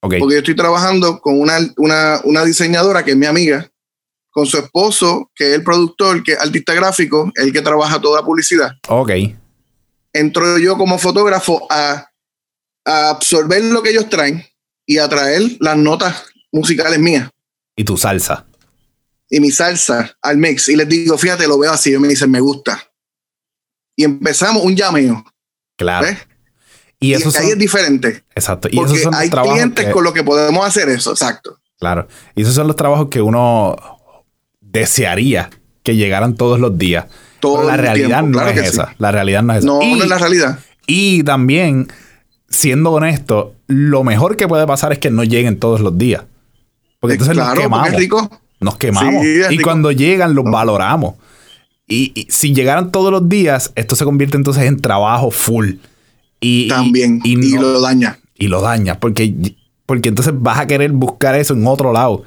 [0.00, 3.70] Porque yo estoy trabajando con una, una, una, diseñadora que es mi amiga,
[4.30, 8.20] con su esposo, que es el productor, que es artista gráfico, el que trabaja toda
[8.20, 8.72] la publicidad.
[8.88, 9.12] Ok.
[10.12, 12.06] Entro yo como fotógrafo a,
[12.84, 14.44] a absorber lo que ellos traen
[14.84, 17.30] y a traer las notas musicales mías.
[17.74, 18.46] Y tu salsa.
[19.28, 20.68] Y mi salsa al mix.
[20.68, 21.92] Y les digo, fíjate, lo veo así.
[21.92, 22.82] Y me dicen, me gusta.
[23.96, 25.24] Y empezamos un llameo.
[25.76, 26.08] Claro.
[27.00, 28.24] Y, eso ahí es diferente.
[28.34, 28.68] Exacto.
[28.70, 31.58] Y porque hay clientes con los que podemos hacer eso, exacto.
[31.78, 32.08] Claro.
[32.34, 33.76] Y esos son los trabajos que uno
[34.60, 35.50] desearía
[35.82, 37.06] que llegaran todos los días.
[37.40, 38.94] Todo la realidad no es esa.
[38.98, 39.66] La realidad no es esa.
[39.66, 40.58] No, no es la realidad.
[40.86, 41.88] Y también,
[42.48, 46.24] siendo honesto, lo mejor que puede pasar es que no lleguen todos los días.
[47.00, 47.90] Porque entonces nos quemamos.
[48.64, 49.24] Nos quemamos.
[49.50, 51.14] y cuando llegan, los valoramos.
[51.86, 55.74] Y, si llegaran todos los días, esto se convierte entonces en trabajo full.
[56.40, 57.20] Y, También.
[57.24, 58.18] Y, lo daña.
[58.36, 59.34] Y lo daña, porque,
[59.84, 62.22] porque entonces vas a querer buscar eso en otro lado.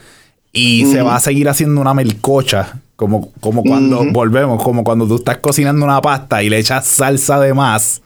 [0.54, 5.16] Y se va a seguir haciendo una melcocha, como, como cuando volvemos, como cuando tú
[5.16, 8.04] estás cocinando una pasta y le echas salsa de más.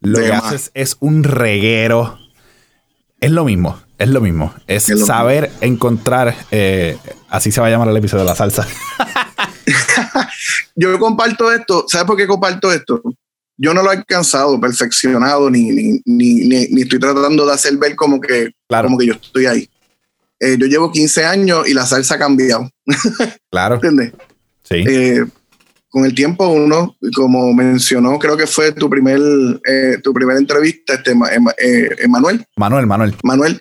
[0.00, 2.18] Lo que haces es un reguero.
[3.20, 4.54] Es lo mismo, es lo mismo.
[4.66, 6.96] Es, saber encontrar, eh,
[7.28, 8.66] así se va a llamar el episodio de la salsa.
[10.76, 13.02] Yo comparto esto, ¿sabes por qué comparto esto?
[13.62, 18.20] yo no lo he alcanzado, perfeccionado, ni, ni, ni, estoy tratando de hacer ver como
[18.20, 19.68] que, como que yo estoy ahí.
[20.40, 22.68] Eh, yo llevo 15 años y la salsa ha cambiado.
[23.50, 23.76] Claro.
[23.76, 24.14] ¿Entiendes?
[24.64, 24.76] Sí.
[24.76, 25.24] Eh,
[25.92, 29.20] con el tiempo uno, como mencionó, creo que fue tu primer,
[29.68, 32.46] eh, tu primera entrevista, este, Manuel.
[32.56, 33.14] Manuel, Manuel.
[33.22, 33.60] Manuel.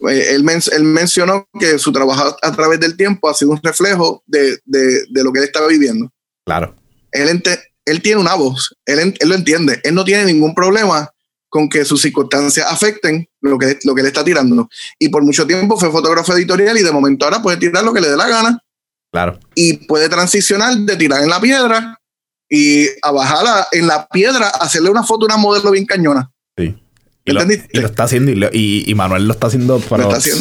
[0.00, 4.58] Él, él, mencionó que su trabajo a través del tiempo ha sido un reflejo de,
[4.64, 6.10] de, de lo que él estaba viviendo.
[6.44, 6.74] Claro.
[7.12, 7.40] Él,
[7.84, 11.08] él tiene una voz, él, él, lo entiende, él no tiene ningún problema
[11.48, 14.68] con que sus circunstancias afecten lo que, lo que él está tirando.
[14.98, 18.00] Y por mucho tiempo fue fotógrafo editorial y de momento ahora puede tirar lo que
[18.00, 18.60] le dé la gana.
[19.12, 19.38] Claro.
[19.54, 22.00] Y puede transicionar de tirar en la piedra
[22.48, 26.30] y a bajarla en la piedra, hacerle una foto a una modelo bien cañona.
[26.56, 26.76] Sí.
[27.24, 29.80] Y lo, está haciendo, y, Manuel lo está haciendo,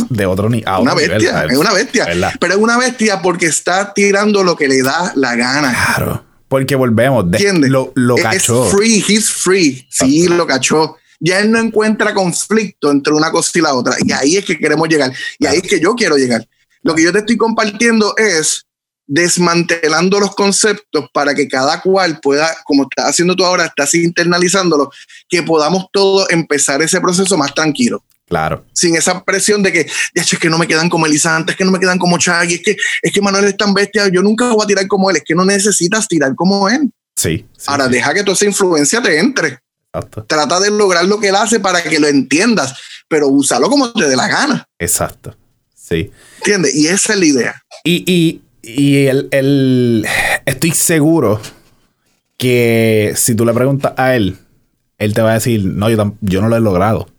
[0.09, 2.07] de otro ni Una bestia, es una bestia.
[2.39, 5.71] Pero es una bestia porque está tirando lo que le da la gana.
[5.95, 6.25] Claro.
[6.47, 7.25] Porque volvemos,
[7.67, 8.65] lo, lo cachó.
[8.65, 9.85] Es free, he's free.
[9.89, 10.97] Sí, lo cachó.
[11.19, 13.95] Ya él no encuentra conflicto entre una cosa y la otra.
[14.03, 15.11] Y ahí es que queremos llegar.
[15.37, 16.47] Y ahí es que yo quiero llegar.
[16.81, 18.65] Lo que yo te estoy compartiendo es
[19.09, 24.91] desmantelando los conceptos para que cada cual pueda, como estás haciendo tú ahora, estás internalizándolo,
[25.27, 28.03] que podamos todos empezar ese proceso más tranquilo.
[28.27, 28.63] Claro.
[28.73, 31.65] Sin esa presión de que, ya es que no me quedan como Elisa antes, que
[31.65, 34.53] no me quedan como Chagui, es que, es que Manuel es tan bestia, yo nunca
[34.53, 36.91] voy a tirar como él, es que no necesitas tirar como él.
[37.15, 37.47] Sí.
[37.65, 39.59] Ahora deja que toda esa influencia te entre.
[39.91, 40.23] Exacto.
[40.25, 42.75] Trata de lograr lo que él hace para que lo entiendas,
[43.07, 44.65] pero úsalo como te dé la gana.
[44.77, 45.35] Exacto.
[45.89, 46.11] Sí.
[46.37, 46.75] ¿Entiendes?
[46.75, 47.63] Y esa es la idea.
[47.83, 50.05] Y, y, y el, el,
[50.45, 51.41] estoy seguro
[52.37, 54.37] que si tú le preguntas a él,
[54.97, 57.09] él te va a decir, no, yo, yo no lo he logrado.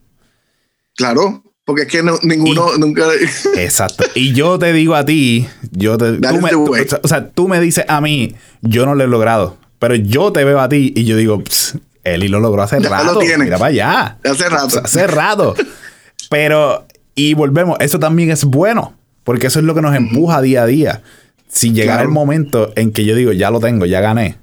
[0.96, 3.04] Claro, porque es que ninguno nunca.
[3.56, 4.04] Exacto.
[4.14, 6.18] Y yo te digo a ti, yo te.
[6.18, 9.56] Tú me, o sea, tú me dices a mí, yo no lo he logrado.
[9.78, 11.42] Pero yo te veo a ti y yo digo,
[12.04, 13.14] Eli lo logró hace ya rato.
[13.14, 13.44] Lo tiene.
[13.44, 14.18] Mira para allá.
[14.24, 14.80] Hace rato.
[14.84, 15.54] hace rato.
[16.30, 16.86] Pero,
[17.20, 20.66] y volvemos, eso también es bueno, porque eso es lo que nos empuja día a
[20.66, 21.02] día.
[21.48, 24.38] Si llegara el momento en que yo digo, ya lo tengo, ya gané,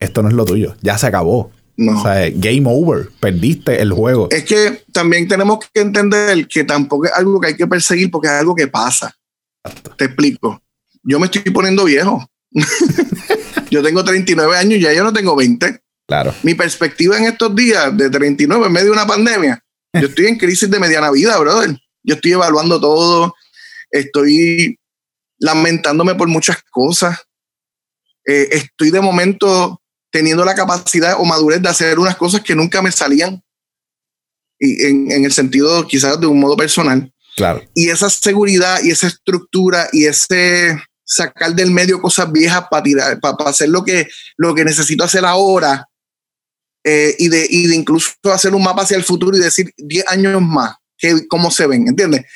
[0.00, 1.52] esto no es lo tuyo, ya se acabó.
[1.76, 1.98] No.
[1.98, 4.26] O sea, game over, perdiste el juego.
[4.30, 8.26] Es que también tenemos que entender que tampoco es algo que hay que perseguir porque
[8.26, 9.14] es algo que pasa.
[9.96, 10.60] Te explico.
[11.04, 12.28] Yo me estoy poniendo viejo.
[13.70, 15.80] yo tengo 39 años y ya yo no tengo 20.
[16.08, 16.34] Claro.
[16.42, 19.62] Mi perspectiva en estos días de 39 en medio de una pandemia,
[19.94, 21.79] yo estoy en crisis de mediana vida, brother.
[22.02, 23.34] Yo estoy evaluando todo,
[23.90, 24.78] estoy
[25.38, 27.18] lamentándome por muchas cosas.
[28.26, 29.80] Eh, estoy de momento
[30.10, 33.42] teniendo la capacidad o madurez de hacer unas cosas que nunca me salían
[34.58, 37.12] y en, el sentido quizás de un modo personal.
[37.36, 37.62] Claro.
[37.74, 43.20] Y esa seguridad y esa estructura y ese sacar del medio cosas viejas para tirar,
[43.20, 45.88] para, hacer lo que, lo que necesito hacer ahora
[46.84, 50.06] eh, y, de, y de incluso hacer un mapa hacia el futuro y decir 10
[50.08, 52.26] años más, que, cómo se ven, ¿entiendes?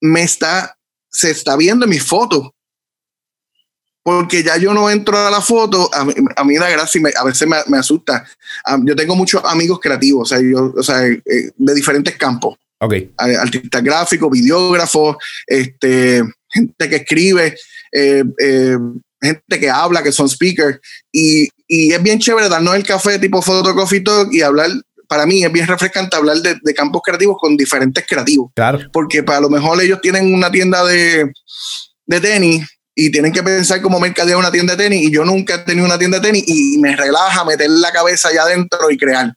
[0.00, 0.76] Me está,
[1.10, 2.50] se está viendo en mis fotos.
[4.04, 7.16] Porque ya yo no entro a la foto, a mí, a mí da gracia y
[7.16, 8.26] a veces me, me asusta.
[8.82, 12.58] yo tengo muchos amigos creativos, o sea, yo, o sea eh, de diferentes campos.
[12.80, 13.12] Okay.
[13.16, 17.56] Artistas gráficos, videógrafos, este, gente que escribe.
[17.92, 18.76] Eh, eh,
[19.22, 20.80] gente que habla, que son speakers,
[21.12, 24.70] y, y, es bien chévere darnos el café tipo Photo Coffee Talk y hablar,
[25.12, 28.50] para mí es bien refrescante hablar de, de, campos creativos con diferentes creativos.
[28.54, 28.78] Claro.
[28.94, 31.30] Porque para lo mejor ellos tienen una tienda de,
[32.06, 35.56] de tenis y tienen que pensar como mercadear una tienda de tenis y yo nunca
[35.56, 38.96] he tenido una tienda de tenis y me relaja meter la cabeza allá adentro y
[38.96, 39.34] crear.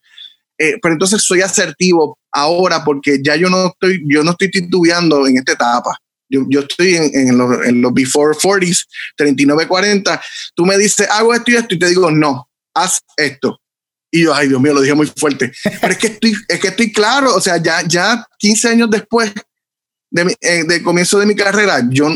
[0.57, 5.27] Eh, pero entonces soy asertivo ahora porque ya yo no estoy, yo no estoy titubeando
[5.27, 5.99] en esta etapa.
[6.29, 8.85] Yo, yo estoy en, en, los, en, los, before 40s,
[9.17, 10.21] 39, 40.
[10.55, 13.59] Tú me dices, hago esto y esto, y te digo, no, haz esto.
[14.15, 15.51] Y yo, ay Dios mío, lo dije muy fuerte.
[15.81, 19.33] Pero es que estoy, es que estoy claro, o sea, ya, ya 15 años después
[20.09, 22.07] de mi, eh, del comienzo de mi carrera, yo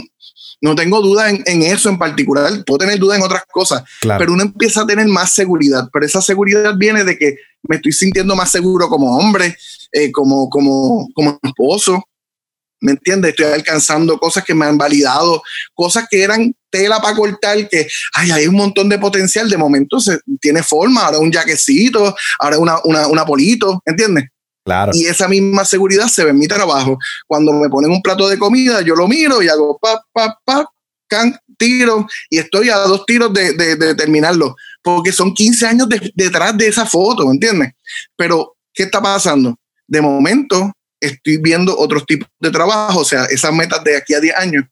[0.61, 4.17] no tengo duda en, en, eso en particular, puedo tener duda en otras cosas, claro.
[4.17, 7.91] pero uno empieza a tener más seguridad, pero esa seguridad viene de que me estoy
[7.91, 9.57] sintiendo más seguro como hombre,
[9.91, 12.01] eh, como, como, como esposo,
[12.81, 13.31] ¿me entiendes?
[13.31, 15.41] Estoy alcanzando cosas que me han validado,
[15.73, 19.99] cosas que eran tela para cortar, que ay, hay un montón de potencial, de momento
[19.99, 24.25] se tiene forma, ahora un jaquecito, ahora una, una, una polito, ¿entiendes?
[24.63, 24.91] Claro.
[24.93, 26.97] Y esa misma seguridad se ve en mi trabajo.
[27.25, 30.65] Cuando me ponen un plato de comida, yo lo miro y hago pa, pa, pa,
[31.07, 35.89] can, tiro, y estoy a dos tiros de, de, de terminarlo, porque son 15 años
[35.89, 37.73] de, detrás de esa foto, ¿entiendes?
[38.15, 39.57] Pero, ¿qué está pasando?
[39.87, 44.19] De momento, estoy viendo otros tipos de trabajo, o sea, esas metas de aquí a
[44.19, 44.65] 10 años.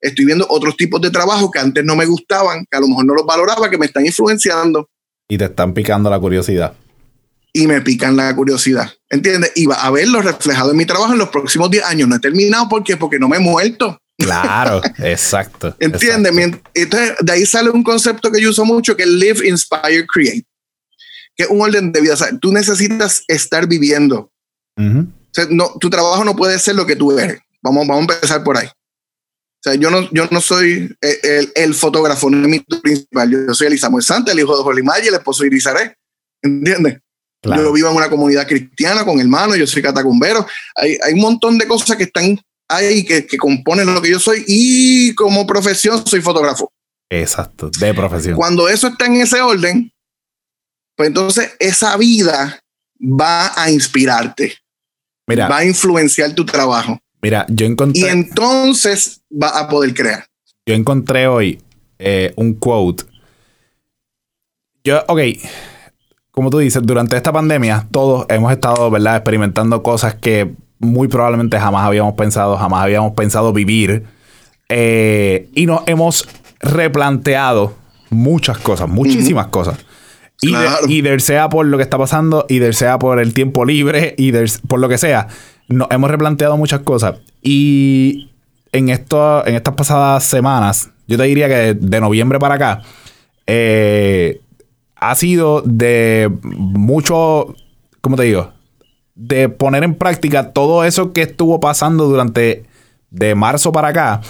[0.00, 3.06] Estoy viendo otros tipos de trabajo que antes no me gustaban, que a lo mejor
[3.06, 4.88] no los valoraba, que me están influenciando.
[5.28, 6.74] Y te están picando la curiosidad.
[7.52, 9.52] Y me pican la curiosidad, ¿entiendes?
[9.54, 12.08] Y va a verlo reflejado en mi trabajo en los próximos 10 años.
[12.08, 12.96] No he terminado, ¿por qué?
[12.96, 13.98] Porque no me he muerto.
[14.18, 15.74] Claro, exacto.
[15.80, 16.32] ¿Entiendes?
[16.32, 16.70] Exacto.
[16.74, 20.46] Entonces, de ahí sale un concepto que yo uso mucho, que es Live, Inspire, Create.
[21.34, 22.14] Que es un orden de vida.
[22.14, 24.30] O sea, tú necesitas estar viviendo.
[24.78, 25.06] Uh -huh.
[25.36, 27.38] Sea, no, tu trabajo no puede ser lo que tú eres.
[27.62, 28.66] Vamos, vamos a empezar por ahí.
[28.66, 33.30] O sea, yo no, yo no soy el, el, el fotógrafo, no es mi principal.
[33.30, 35.94] Yo soy Elisa Santa, el hijo de Jolimay, el esposo de Irizaré.
[36.40, 37.00] ¿Entiendes?
[37.42, 37.64] Claro.
[37.64, 40.46] Yo vivo en una comunidad cristiana con hermanos, yo soy catacumbero.
[40.74, 44.18] Hay, hay un montón de cosas que están ahí que, que componen lo que yo
[44.18, 46.72] soy y como profesión soy fotógrafo.
[47.10, 48.36] Exacto, de profesión.
[48.36, 49.92] Cuando eso está en ese orden,
[50.96, 52.58] pues entonces esa vida
[53.00, 54.56] va a inspirarte.
[55.26, 56.98] Mira, va a influenciar tu trabajo.
[57.20, 58.00] Mira, yo encontré.
[58.00, 60.26] Y entonces va a poder crear.
[60.66, 61.60] Yo encontré hoy
[61.98, 63.04] eh, un quote.
[64.84, 65.20] Yo, ok.
[66.30, 71.58] Como tú dices, durante esta pandemia, todos hemos estado, ¿verdad?, experimentando cosas que muy probablemente
[71.58, 74.04] jamás habíamos pensado, jamás habíamos pensado vivir.
[74.68, 76.28] Eh, y nos hemos
[76.60, 77.74] replanteado
[78.10, 79.52] muchas cosas, muchísimas uh -huh.
[79.52, 79.78] cosas.
[80.40, 80.86] Y, claro.
[80.88, 84.14] y del sea por lo que está pasando, y del sea por el tiempo libre,
[84.18, 85.28] y del, por lo que sea,
[85.68, 87.16] nos hemos replanteado muchas cosas.
[87.42, 88.30] Y
[88.72, 92.82] en, esto, en estas pasadas semanas, yo te diría que de, de noviembre para acá,
[93.46, 94.40] eh,
[94.96, 97.54] ha sido de mucho,
[98.00, 98.52] ¿cómo te digo?
[99.14, 102.64] De poner en práctica todo eso que estuvo pasando durante
[103.10, 104.20] de marzo para acá.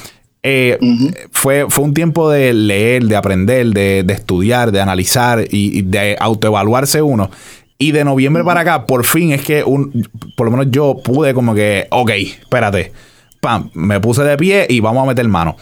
[0.48, 1.16] Eh, uh -huh.
[1.32, 5.82] fue, fue un tiempo de leer, de aprender, de, de estudiar, de analizar y, y,
[5.82, 7.30] de autoevaluarse uno.
[7.78, 11.34] Y de noviembre para acá, por fin es que un, por lo menos yo pude
[11.34, 12.92] como que, ok, espérate,
[13.40, 15.56] pam, me puse de pie y vamos a meter mano.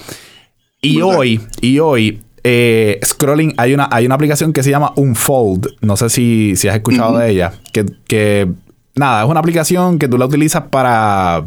[0.83, 1.17] Y -huh.
[1.17, 5.67] hoy, y hoy, eh, scrolling, hay una, hay una aplicación que se llama Unfold.
[5.81, 7.21] No sé si, si has escuchado uh -huh.
[7.21, 7.53] de ella.
[7.73, 8.49] Que, que,
[8.95, 11.43] nada, es una aplicación que tú la utilizas para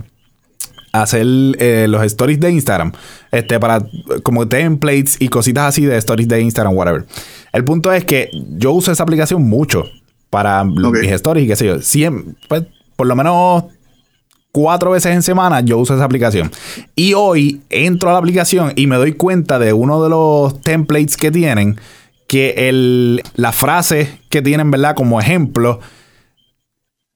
[0.92, 1.26] hacer
[1.60, 2.92] eh, los stories de Instagram.
[3.32, 3.86] Este, para
[4.24, 7.06] como templates y cositas así de stories de Instagram, whatever.
[7.54, 9.84] El punto es que yo uso esa aplicación mucho
[10.30, 11.02] para okay.
[11.02, 11.82] mis stories y qué sé yo.
[11.82, 12.64] Siempre, pues,
[12.96, 13.66] por lo menos
[14.52, 16.52] cuatro veces en semana yo uso esa aplicación.
[16.96, 21.16] Y hoy entro a la aplicación y me doy cuenta de uno de los templates
[21.16, 21.80] que tienen,
[22.28, 24.96] que el, la frase que tienen, ¿verdad?
[24.96, 25.80] Como ejemplo,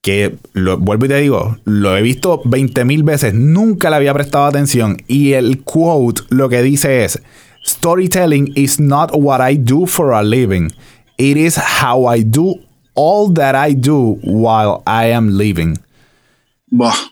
[0.02, 4.12] que lo, vuelvo y te digo, lo he visto 20 mil veces, nunca le había
[4.12, 4.98] prestado atención.
[5.06, 7.22] Y el quote lo que dice es,
[7.64, 10.72] Storytelling is not what I do for a living.
[11.16, 12.56] It is how I do
[12.94, 15.78] all that I do while I am living.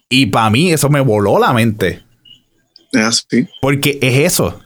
[0.09, 2.03] Y para mí eso me voló la mente.
[3.61, 4.59] Porque es eso.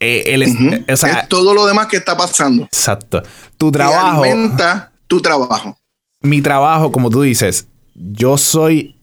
[0.00, 2.64] Eh, es todo lo demás que está pasando.
[2.64, 3.22] Exacto.
[3.58, 4.22] Tu trabajo.
[4.22, 5.76] alimenta tu trabajo.
[6.26, 8.94] Mi trabajo, como tú dices, yo soy.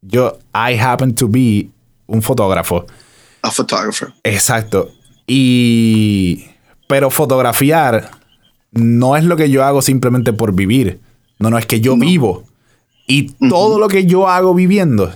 [0.00, 1.68] Yo, I happen to be
[2.06, 2.86] un fotógrafo.
[3.42, 4.14] A photographer.
[4.22, 4.90] Exacto.
[5.26, 6.46] Y.
[6.86, 8.10] Pero fotografiar
[8.70, 11.00] no es lo que yo hago simplemente por vivir.
[11.38, 12.44] No, no, es que yo vivo.
[13.06, 15.12] Y todo lo que yo hago viviendo,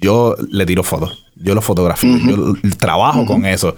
[0.00, 1.26] yo le tiro fotos.
[1.36, 2.18] Yo lo fotografío.
[2.18, 3.74] Yo trabajo con eso.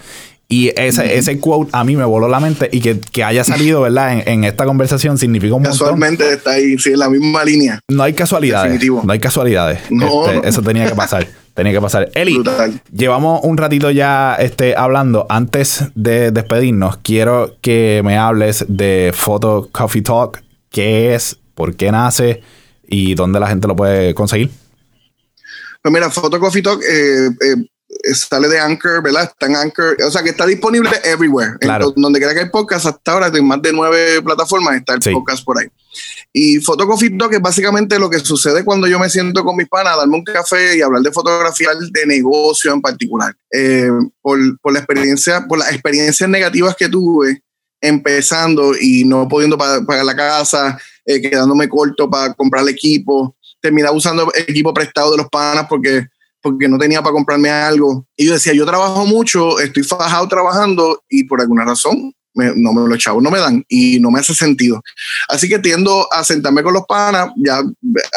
[0.49, 4.23] Y ese, ese quote a mí me voló la mente y que, haya salido, ¿verdad?
[4.27, 7.81] En, esta conversación significa un Casualmente está ahí, sí, en la misma línea.
[7.89, 8.85] No hay casualidades.
[9.03, 9.81] No hay casualidades.
[9.91, 11.27] Este, eso tenía que pasar.
[11.55, 12.11] tenía que pasar.
[12.15, 12.43] Eli,
[12.93, 15.27] llevamos un ratito ya este, hablando.
[15.31, 20.43] Antes de despedirnos, quiero que me hables de Photo Coffee Talk.
[20.69, 21.39] ¿Qué es?
[21.55, 22.43] ¿Por qué nace?
[22.87, 24.51] ¿Y dónde la gente lo puede conseguir?
[25.83, 27.57] Pues mira, Photo Coffee Talk eh, eh,
[28.15, 29.25] sale de Anchor, ¿verdad?
[29.25, 31.53] Está en Anchor, o sea que está disponible everywhere.
[31.61, 31.93] Claro.
[31.97, 35.45] donde quiera que hay podcast, hasta ahora en más de nueve plataformas está el podcast
[35.45, 35.69] por ahí.
[36.33, 39.95] Y Fotocofito, que es básicamente lo que sucede cuando yo me siento con mis panas
[39.95, 43.35] a darme un café y hablar de fotografía de negocio en particular.
[43.53, 43.91] Eh,
[44.21, 47.43] por, por, la experiencia, por las experiencias negativas que tuve
[47.83, 53.95] empezando y no pudiendo pagar la casa, eh, quedándome corto para comprar el equipo, terminaba
[53.95, 56.07] usando equipo prestado de los panas porque
[56.43, 58.07] porque no tenía para comprarme algo.
[58.17, 62.89] Y yo decía, yo trabajo mucho, estoy fajado trabajando y por alguna razón no me
[62.89, 64.83] los chavos no me dan y no me hace sentido.
[65.29, 67.63] Así que tiendo a sentarme con los panas, ya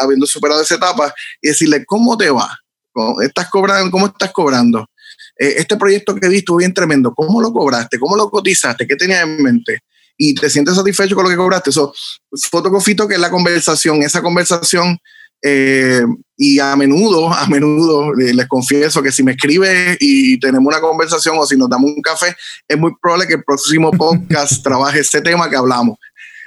[0.02, 2.50] habiendo superado esa etapa, y decirle, ¿cómo te va?
[2.92, 3.92] ¿Cómo estás cobrando?
[3.92, 4.90] ¿Cómo estás cobrando?
[5.38, 7.14] Eh, este proyecto que vi estuvo bien tremendo.
[7.14, 8.00] ¿Cómo lo cobraste?
[8.00, 8.88] ¿Cómo lo cotizaste?
[8.88, 9.82] ¿Qué tenías en mente?
[10.18, 11.72] Y te sientes satisfecho con lo que cobraste.
[11.72, 11.94] Eso,
[12.50, 14.98] fotocofito, que es la conversación, esa conversación
[15.48, 16.02] eh,
[16.36, 20.82] y a menudo, a menudo eh, les confieso que si me escribe y tenemos una
[20.82, 22.36] conversación o si nos damos un café,
[22.68, 26.00] es muy probable que el próximo podcast trabaje ese tema que hablamos.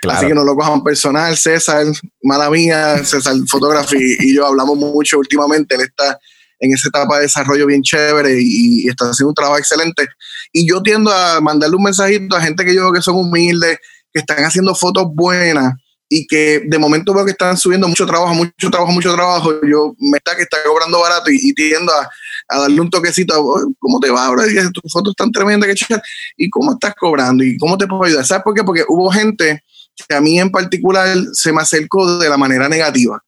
[0.09, 1.37] Así que no lo cojan personal.
[1.37, 1.87] César,
[2.23, 5.77] mala mía, César Photography y yo hablamos mucho últimamente.
[5.77, 6.19] Él está
[6.59, 10.09] en esa etapa de desarrollo bien chévere y, y, está haciendo un trabajo excelente.
[10.53, 13.79] Y yo tiendo a mandarle un mensajito a gente que yo veo que son humildes,
[14.13, 15.75] que están haciendo fotos buenas
[16.09, 19.53] y que de momento veo que están subiendo mucho trabajo, mucho trabajo, mucho trabajo.
[19.67, 23.35] Yo me está que está cobrando barato y, tiendo a, darle un toquecito.
[23.79, 24.45] ¿Cómo te va ahora?
[24.47, 26.01] Y tus fotos están tremendas que
[26.37, 27.45] ¿Y cómo estás cobrando?
[27.45, 28.25] ¿Y cómo te puedo ayudar?
[28.25, 28.65] ¿Sabes por qué?
[28.65, 29.63] Porque hubo gente
[30.09, 33.23] que a mí en particular se me acercó de la manera negativa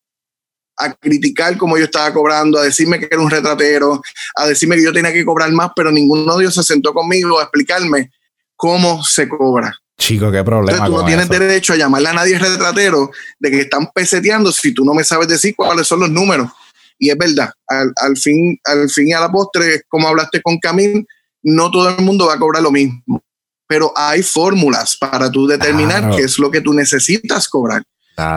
[0.76, 4.00] a criticar cómo yo estaba cobrando, a decirme que era un retratero,
[4.34, 7.38] a decirme que yo tenía que cobrar más, pero ninguno de ellos se sentó conmigo
[7.38, 8.10] a explicarme
[8.56, 9.78] cómo se cobra.
[10.00, 10.78] Chico, qué problema.
[10.78, 14.72] Entonces, tú no tienes derecho a llamarle a nadie retratero de que están peseteando si
[14.72, 16.50] tú no me sabes decir cuáles son los números.
[16.98, 21.06] Y es verdad, al, fin, al fin y a la postre, como hablaste con Camil,
[21.42, 23.22] no todo el mundo va a cobrar lo mismo.
[23.68, 27.82] Pero hay fórmulas para tú determinar qué es lo que tú necesitas cobrar.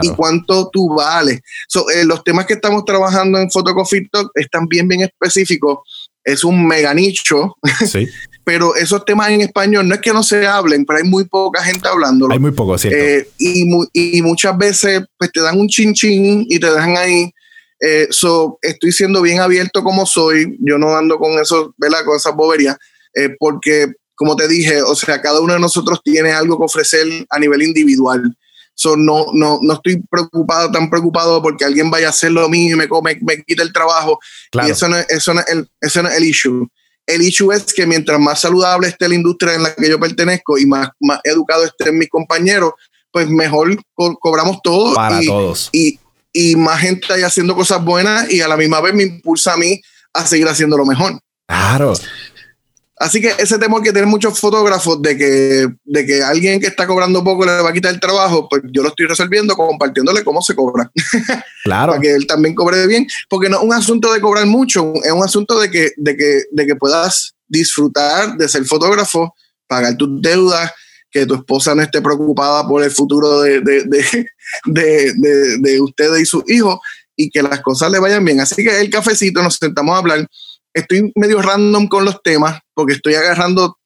[0.02, 1.40] y cuánto tú vales.
[1.94, 5.78] Eh, los temas que estamos trabajando en Photocofit están bien, bien específicos.
[6.22, 7.56] Es un mega nicho.
[7.86, 8.06] Sí.
[8.44, 11.62] pero esos temas en español no es que no se hablen, pero hay muy poca
[11.62, 12.28] gente hablando.
[12.30, 12.98] Hay muy poco, ¿cierto?
[12.98, 17.32] Eh, y, y, muchas veces pues te dan un chin chin y te dejan ahí.
[17.80, 22.04] Eh, so, estoy siendo bien abierto como soy, yo no ando con eso, ¿verdad?
[22.04, 22.76] Con esas boberías,
[23.14, 27.06] eh, porque como te dije, o sea, cada uno de nosotros tiene algo que ofrecer
[27.30, 28.36] a nivel individual.
[28.76, 32.74] So, no, no, no estoy preocupado, tan preocupado porque alguien vaya a hacer lo mío
[32.74, 34.18] y me, me, me quita el trabajo.
[34.52, 36.68] Y eso no, eso, no el, eso no es el issue.
[37.06, 40.58] El issue es que mientras más saludable esté la industria en la que yo pertenezco
[40.58, 42.72] y más, más educados estén mis compañeros,
[43.10, 43.76] pues mejor
[44.20, 44.94] cobramos todos.
[44.94, 45.68] Para todos.
[45.72, 45.98] Y,
[46.32, 49.56] y más gente ahí haciendo cosas buenas y a la misma vez me impulsa a
[49.56, 49.80] mí
[50.12, 51.20] a seguir haciendo lo mejor.
[51.46, 51.94] Claro.
[53.04, 56.86] Así que ese temor que tienen muchos fotógrafos de que, de que alguien que está
[56.86, 60.40] cobrando poco le va a quitar el trabajo, pues yo lo estoy resolviendo compartiéndole cómo
[60.40, 60.90] se cobra.
[61.64, 61.92] Claro.
[61.92, 63.06] Para que él también cobre bien.
[63.28, 66.42] Porque no es un asunto de cobrar mucho, es un asunto de que, de que,
[66.50, 69.34] de que puedas disfrutar de ser fotógrafo,
[69.66, 70.70] pagar tus deudas,
[71.10, 74.26] que tu esposa no esté preocupada por el futuro de, de, de,
[74.66, 76.78] de, de ustedes y sus hijos
[77.16, 78.40] y que las cosas le vayan bien.
[78.40, 80.26] Así que el cafecito, nos sentamos a hablar
[80.74, 83.78] estoy medio random con los temas porque estoy agarrando,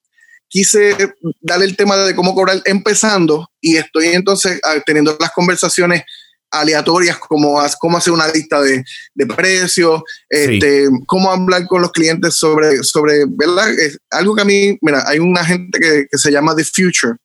[0.48, 0.96] quise
[1.40, 6.02] darle el tema de cómo cobrar empezando y estoy entonces ah, teniendo las conversaciones
[6.50, 8.82] aleatorias como cómo hacer una lista de,
[9.14, 13.70] de precios, este, cómo hablar con los clientes sobre, sobre ¿verdad?
[13.78, 17.16] Es algo que a mí, mira, hay una gente que, que se llama The Future,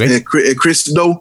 [0.00, 1.18] eh, eh, Chris Doe,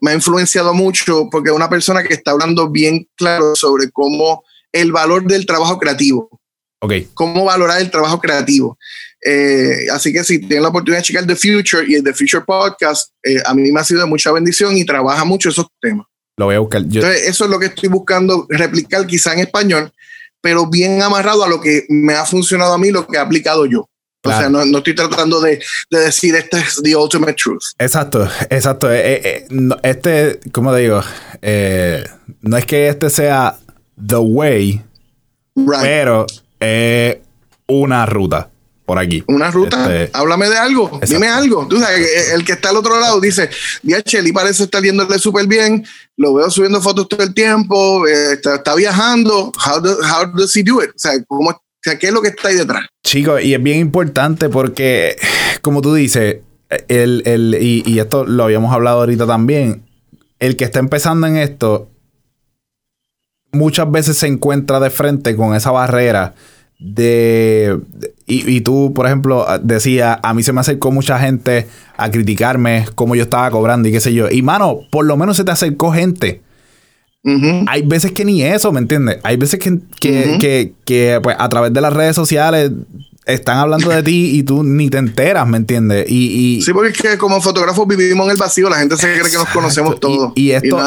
[0.00, 4.42] me ha influenciado mucho porque es una persona que está hablando bien claro sobre cómo
[4.72, 6.41] el valor del trabajo creativo.
[6.82, 6.92] Ok.
[7.14, 8.76] Cómo valorar el trabajo creativo.
[9.24, 12.42] Eh, así que si tienen la oportunidad de checar The Future y el The Future
[12.44, 16.06] Podcast, eh, a mí me ha sido de mucha bendición y trabaja mucho esos temas.
[16.36, 16.82] Lo voy a buscar.
[16.82, 19.92] Entonces, eso es lo que estoy buscando replicar quizá en español,
[20.40, 23.64] pero bien amarrado a lo que me ha funcionado a mí, lo que he aplicado
[23.66, 23.88] yo.
[24.24, 25.60] O sea, no, no, estoy tratando de,
[25.90, 27.62] de, decir este es the ultimate truth.
[27.78, 28.92] Exacto, exacto.
[28.92, 29.46] Eh, eh,
[29.82, 31.02] este, ¿cómo te digo?
[31.42, 32.04] Eh,
[32.40, 33.58] no es que este sea
[33.96, 34.80] the way,
[35.56, 35.80] right.
[35.82, 36.26] pero
[36.62, 37.18] es
[37.66, 38.50] una ruta
[38.86, 39.22] por aquí.
[39.26, 40.02] Una ruta.
[40.02, 40.86] Este, Háblame de algo.
[40.86, 41.06] Exacto.
[41.06, 41.66] Dime algo.
[41.68, 43.48] Tú sabes, el que está al otro lado dice,
[44.04, 45.84] Cheli parece estar yéndole súper bien.
[46.16, 48.06] Lo veo subiendo fotos todo el tiempo.
[48.06, 49.52] Eh, está, está, viajando.
[49.64, 50.90] How, do, how does he do it?
[50.90, 52.86] O sea, ¿cómo, o sea, ¿qué es lo que está ahí detrás?
[53.04, 55.16] Chicos, y es bien importante porque,
[55.62, 56.38] como tú dices,
[56.88, 59.82] el, el, y, y esto lo habíamos hablado ahorita también,
[60.38, 61.88] el que está empezando en esto
[63.52, 66.34] muchas veces se encuentra de frente con esa barrera
[66.82, 67.78] de,
[68.26, 72.86] y, y, tú, por ejemplo, decías, a mí se me acercó mucha gente a criticarme
[72.94, 74.28] cómo yo estaba cobrando y qué sé yo.
[74.30, 76.40] Y mano, por lo menos se te acercó gente.
[77.24, 77.64] Uh -huh.
[77.68, 79.18] Hay veces que ni eso, ¿me entiendes?
[79.22, 80.38] Hay veces que, que, uh -huh.
[80.40, 82.72] que, que pues, a través de las redes sociales
[83.24, 86.10] están hablando de ti y tú ni te enteras, ¿me entiendes?
[86.10, 89.12] Y, y, sí, porque es que como fotógrafos vivimos en el vacío, la gente se
[89.12, 90.32] cree que nos conocemos todos.
[90.34, 90.78] Y, y, esto,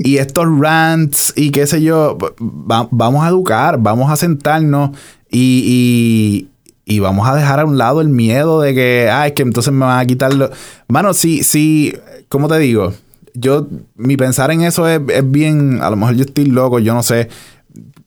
[0.00, 4.90] y, estos rants y qué sé yo, va, vamos a educar, vamos a sentarnos
[5.30, 6.48] y,
[6.84, 9.72] y, vamos a dejar a un lado el miedo de que, ay, es que entonces
[9.72, 10.50] me van a quitar lo...
[10.88, 11.94] Mano, sí, sí,
[12.28, 12.94] ¿cómo te digo?
[13.34, 13.66] Yo,
[13.96, 17.02] mi pensar en eso es, es bien, a lo mejor yo estoy loco, yo no
[17.02, 17.28] sé.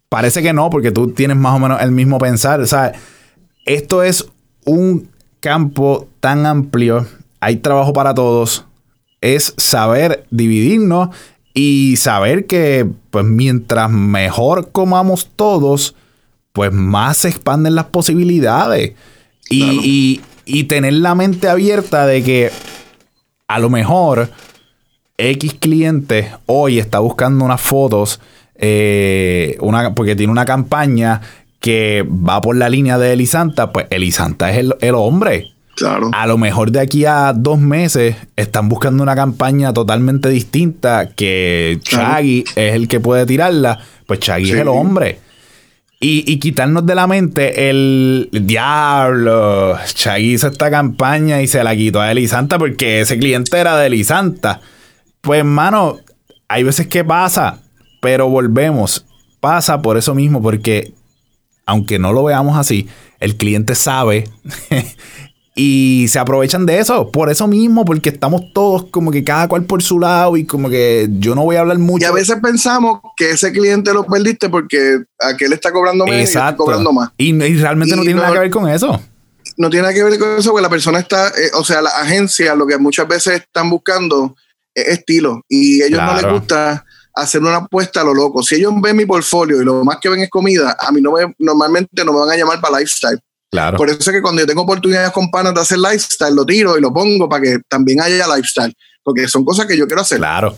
[0.07, 2.61] Parece que no, porque tú tienes más o menos el mismo pensar.
[2.61, 2.93] O sea,
[3.65, 4.25] esto es
[4.65, 5.09] un
[5.39, 7.05] campo tan amplio,
[7.39, 8.65] hay trabajo para todos,
[9.21, 11.09] es saber dividirnos
[11.53, 15.95] y saber que pues mientras mejor comamos todos,
[16.59, 18.91] pues más se expanden las posibilidades.
[19.49, 19.79] Y, claro.
[19.81, 22.51] y, y, tener la mente abierta de que
[23.47, 24.29] a lo mejor
[25.17, 28.19] X cliente hoy está buscando unas fotos,
[28.55, 31.21] eh, una, porque tiene una campaña
[31.61, 35.53] que va por la línea de Elisanta, pues Elisanta es el, el hombre.
[35.77, 36.11] Claro.
[36.13, 41.79] A lo mejor de aquí a dos meses están buscando una campaña totalmente distinta que
[41.83, 42.67] Chaggy claro.
[42.67, 44.51] es el que puede tirarla, pues Chaggy sí.
[44.51, 45.28] es el hombre.
[46.01, 49.77] Y, quitarnos de la mente el, diablo.
[49.93, 53.87] Chaggy hizo esta campaña y se la quitó a Elisanta porque ese cliente era de
[53.87, 54.61] Elisanta.
[55.19, 55.99] Pues, hermano,
[56.47, 57.59] hay veces que pasa,
[58.01, 59.05] pero volvemos.
[59.41, 60.93] Pasa por eso mismo, porque
[61.65, 62.87] aunque no lo veamos así,
[63.19, 64.23] el cliente sabe
[65.55, 69.65] y se aprovechan de eso, por eso mismo, porque estamos todos como que cada cual
[69.65, 72.05] por su lado y como que yo no voy a hablar mucho.
[72.05, 76.39] Y a veces pensamos que ese cliente lo perdiste porque aquel está cobrando menos Exacto.
[76.39, 77.09] y está cobrando más.
[77.17, 79.01] Y, y realmente y no tiene no, nada que ver con eso.
[79.57, 81.89] No tiene nada que ver con eso, porque la persona está, eh, o sea, la
[81.89, 84.35] agencia lo que muchas veces están buscando
[84.73, 86.13] es estilo y a ellos claro.
[86.13, 86.85] no les gusta
[87.15, 88.43] hacer una apuesta a lo loco.
[88.43, 91.11] Si ellos ven mi portfolio y lo más que ven es comida, a mí no
[91.11, 93.19] me, normalmente no me van a llamar para lifestyle.
[93.51, 93.77] Claro.
[93.77, 96.77] Por eso es que cuando yo tengo oportunidades con panas de hacer lifestyle, lo tiro
[96.77, 98.75] y lo pongo para que también haya lifestyle.
[99.03, 100.19] Porque son cosas que yo quiero hacer.
[100.19, 100.55] Claro.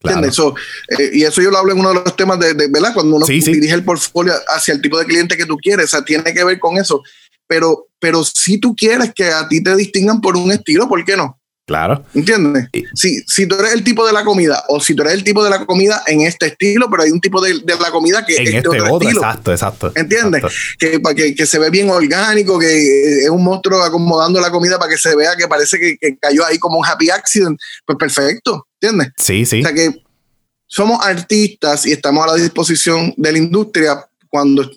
[0.00, 0.26] claro.
[0.26, 0.54] Eso,
[0.88, 2.92] eh, y eso yo lo hablo en uno de los temas de, de ¿verdad?
[2.94, 3.52] Cuando uno sí, sí.
[3.52, 6.44] dirige el portfolio hacia el tipo de cliente que tú quieres, o sea, tiene que
[6.44, 7.02] ver con eso.
[7.46, 11.16] Pero, pero si tú quieres que a ti te distingan por un estilo, ¿por qué
[11.16, 11.39] no?
[11.70, 12.04] Claro.
[12.14, 12.66] ¿Entiendes?
[12.94, 15.44] Si, si tú eres el tipo de la comida o si tú eres el tipo
[15.44, 18.34] de la comida en este estilo, pero hay un tipo de, de la comida que
[18.34, 19.20] en es este otro, otro estilo.
[19.20, 19.92] Exacto, exacto.
[19.94, 20.42] ¿Entiendes?
[20.42, 21.14] Exacto.
[21.14, 24.90] Que, que, que, se ve bien orgánico, que es un monstruo acomodando la comida para
[24.90, 27.56] que se vea que parece que, que cayó ahí como un happy accident.
[27.86, 29.12] Pues perfecto, ¿entiendes?
[29.16, 29.60] Sí, sí.
[29.60, 29.94] O sea que
[30.66, 34.68] somos artistas y estamos a la disposición de la industria cuando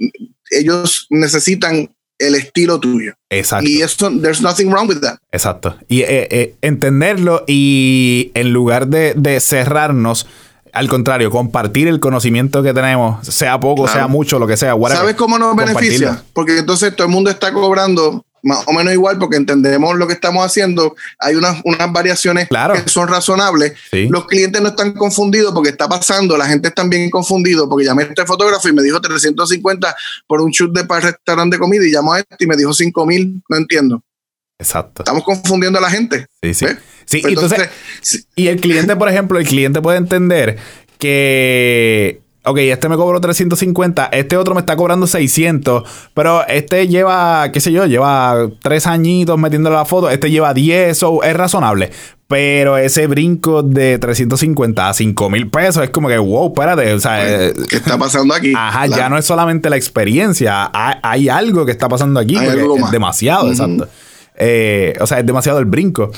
[0.52, 3.14] ellos necesitan el estilo tuyo.
[3.30, 3.70] Exacto.
[3.70, 5.18] Y eso, there's nothing wrong with that.
[5.32, 5.78] Exacto.
[5.88, 10.28] Y eh, eh, entenderlo y en lugar de, de, cerrarnos,
[10.72, 14.00] al contrario, compartir el conocimiento que tenemos, sea poco, claro.
[14.00, 14.76] sea mucho, lo que sea.
[14.76, 16.24] Whatever, ¿Sabes cómo nos beneficia?
[16.34, 20.14] Porque entonces todo el mundo está cobrando más o menos igual porque entendemos lo que
[20.14, 20.96] estamos haciendo.
[21.20, 22.76] Hay unas, unas variaciones claro.
[22.76, 23.74] que son razonables.
[23.90, 24.08] Sí.
[24.10, 26.38] Los clientes no están confundidos porque está pasando.
[26.38, 29.96] La gente está bien confundido porque llamé a este fotógrafo y me dijo 350
[30.28, 32.74] por un shoot de para restaurante de comida y llamó a este y me dijo
[32.74, 33.42] 5 mil.
[33.48, 34.04] No entiendo.
[34.60, 35.04] Exacto.
[35.04, 36.28] Estamos confundiendo a la gente.
[36.42, 36.66] Sí, sí.
[36.66, 36.78] ¿ves?
[37.06, 40.58] Sí, entonces, entonces, y el cliente, por ejemplo, el cliente puede entender
[41.00, 45.84] que ok, este me cobró 350, este otro me está cobrando 600,
[46.14, 50.98] pero este lleva, qué sé yo, lleva tres añitos metiéndole la foto, este lleva 10,
[50.98, 51.92] so es razonable.
[52.28, 56.92] Pero ese brinco de 350 a 5 mil pesos es como que, wow, espérate.
[56.94, 58.54] O sea, eh, ¿qué está pasando aquí?
[58.56, 60.72] Ajá, ya no es solamente la experiencia.
[60.74, 62.36] Hay, algo que está pasando aquí.
[62.36, 63.88] Porque demasiado, exacto.
[64.36, 66.12] Eh, o sea, es demasiado el brinco.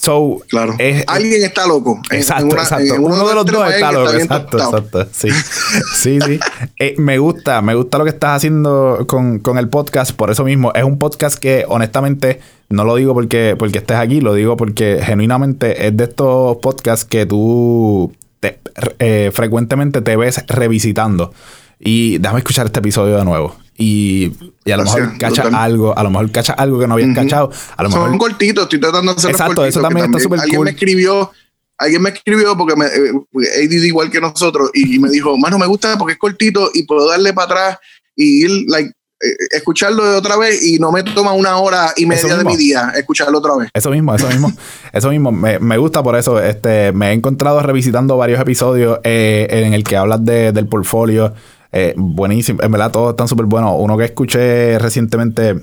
[0.00, 0.74] So, Claro.
[0.78, 2.00] es- Alguien está loco.
[2.10, 2.94] Exacto, en una- exacto.
[2.94, 4.12] en Uno, de los dos está loco.
[4.12, 5.06] Exacto, exacto.
[5.12, 5.28] Sí,
[5.94, 6.18] sí.
[6.24, 6.40] sí.
[6.78, 10.12] Eh, me gusta, me gusta lo que estás haciendo con, con el podcast.
[10.12, 12.40] Por eso mismo, es un podcast que honestamente
[12.70, 17.04] no lo digo porque, porque estés aquí, lo digo porque genuinamente es de estos podcasts
[17.04, 18.10] que tú
[18.40, 18.58] te-
[19.00, 21.34] eh, frecuentemente te ves revisitando.
[21.78, 23.54] Y déjame escuchar este episodio de nuevo.
[23.80, 24.30] Y,
[24.62, 27.16] y a lo mejor cacha algo, a lo mejor cacha algo que no habías Ujú.
[27.16, 27.50] cachado.
[27.76, 30.56] A lo mejor Son cortitos, estoy tratando de hacer Exacto, eso también está súper Alguien
[30.58, 30.64] cool.
[30.66, 31.32] me escribió,
[31.78, 35.66] alguien me escribió porque me, eh, ADD igual que nosotros y, me dijo, mano, me
[35.66, 37.78] gusta porque es cortito y puedo darle para atrás
[38.14, 38.90] y ir, like,
[39.22, 42.56] eh, escucharlo de otra vez y no me toma una hora y media de mi
[42.56, 43.70] día escucharlo otra vez.
[43.72, 44.52] Eso mismo, eso mismo.
[44.92, 45.32] eso mismo.
[45.32, 46.38] Me, me gusta por eso.
[46.42, 51.34] Este, me he encontrado revisitando varios episodios eh, en el que hablas de, del portfolio.
[51.72, 52.62] Eh, buenísimo.
[52.62, 53.74] En verdad, todos están súper buenos.
[53.78, 55.54] Uno que escuché recientemente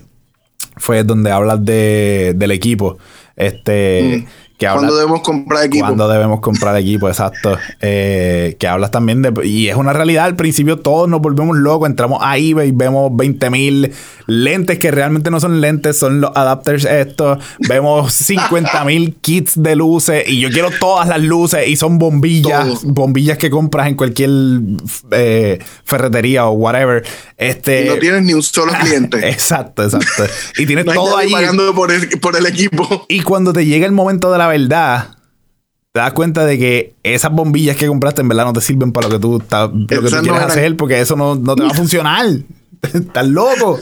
[0.78, 2.98] fue donde hablas de, del equipo.
[3.36, 4.28] Este.
[4.58, 5.86] Que habla, Cuando debemos comprar equipo.
[5.86, 7.58] cuando debemos comprar equipo, exacto.
[7.80, 9.32] Eh, que hablas también de.
[9.46, 10.26] Y es una realidad.
[10.26, 11.88] Al principio todos nos volvemos locos.
[11.88, 13.94] Entramos a eBay, vemos 20 mil
[14.26, 17.38] lentes que realmente no son lentes, son los adapters estos.
[17.70, 20.24] Vemos 50 mil kits de luces.
[20.28, 21.68] Y yo quiero todas las luces.
[21.68, 22.82] Y son bombillas.
[22.82, 22.94] Todo.
[22.94, 24.32] Bombillas que compras en cualquier
[25.12, 27.04] eh, ferretería o whatever.
[27.38, 27.86] Este.
[27.86, 29.30] Y no tienes ni un solo cliente.
[29.30, 30.24] Exacto, exacto.
[30.58, 31.32] Y tienes No todo ahí.
[31.32, 33.06] pagando por el, por el equipo.
[33.08, 35.10] Y cuando te llega el momento de la verdad,
[35.92, 39.08] te das cuenta de que esas bombillas que compraste en verdad no te sirven para
[39.08, 41.36] lo que tú, estás- lo que tú Esas no quieres eran- hacer, porque eso no,
[41.36, 42.26] no te va a funcionar.
[42.94, 43.80] Estás loco.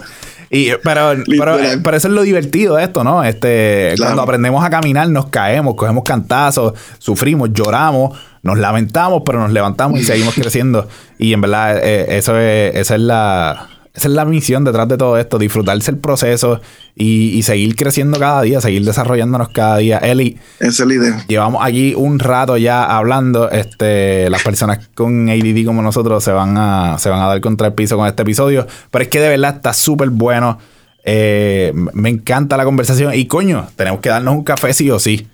[0.49, 3.23] Y, pero, pero, pero eso es lo divertido de esto, ¿no?
[3.23, 4.09] Este, Claro.
[4.11, 9.99] Cuando aprendemos a caminar, nos caemos, cogemos cantazos, sufrimos, lloramos, nos lamentamos, pero nos levantamos
[9.99, 10.87] y seguimos creciendo.
[11.17, 13.69] Y en verdad, eh, eso es, esa es la.
[13.95, 16.59] Esa es la misión detrás de todo esto, disfrutarse el proceso
[16.95, 19.99] y, y seguir creciendo cada día, seguir desarrollándonos cada día.
[19.99, 21.25] Eli, es la idea.
[21.27, 23.49] llevamos aquí un rato ya hablando.
[23.49, 27.67] Este, las personas con ADD como nosotros se van a, se van a dar contra
[27.67, 28.67] el piso con este episodio.
[28.91, 30.59] Pero es que de verdad está súper bueno.
[31.05, 33.13] Eh, me encanta la conversación.
[33.13, 35.27] Y coño, tenemos que darnos un café sí o sí.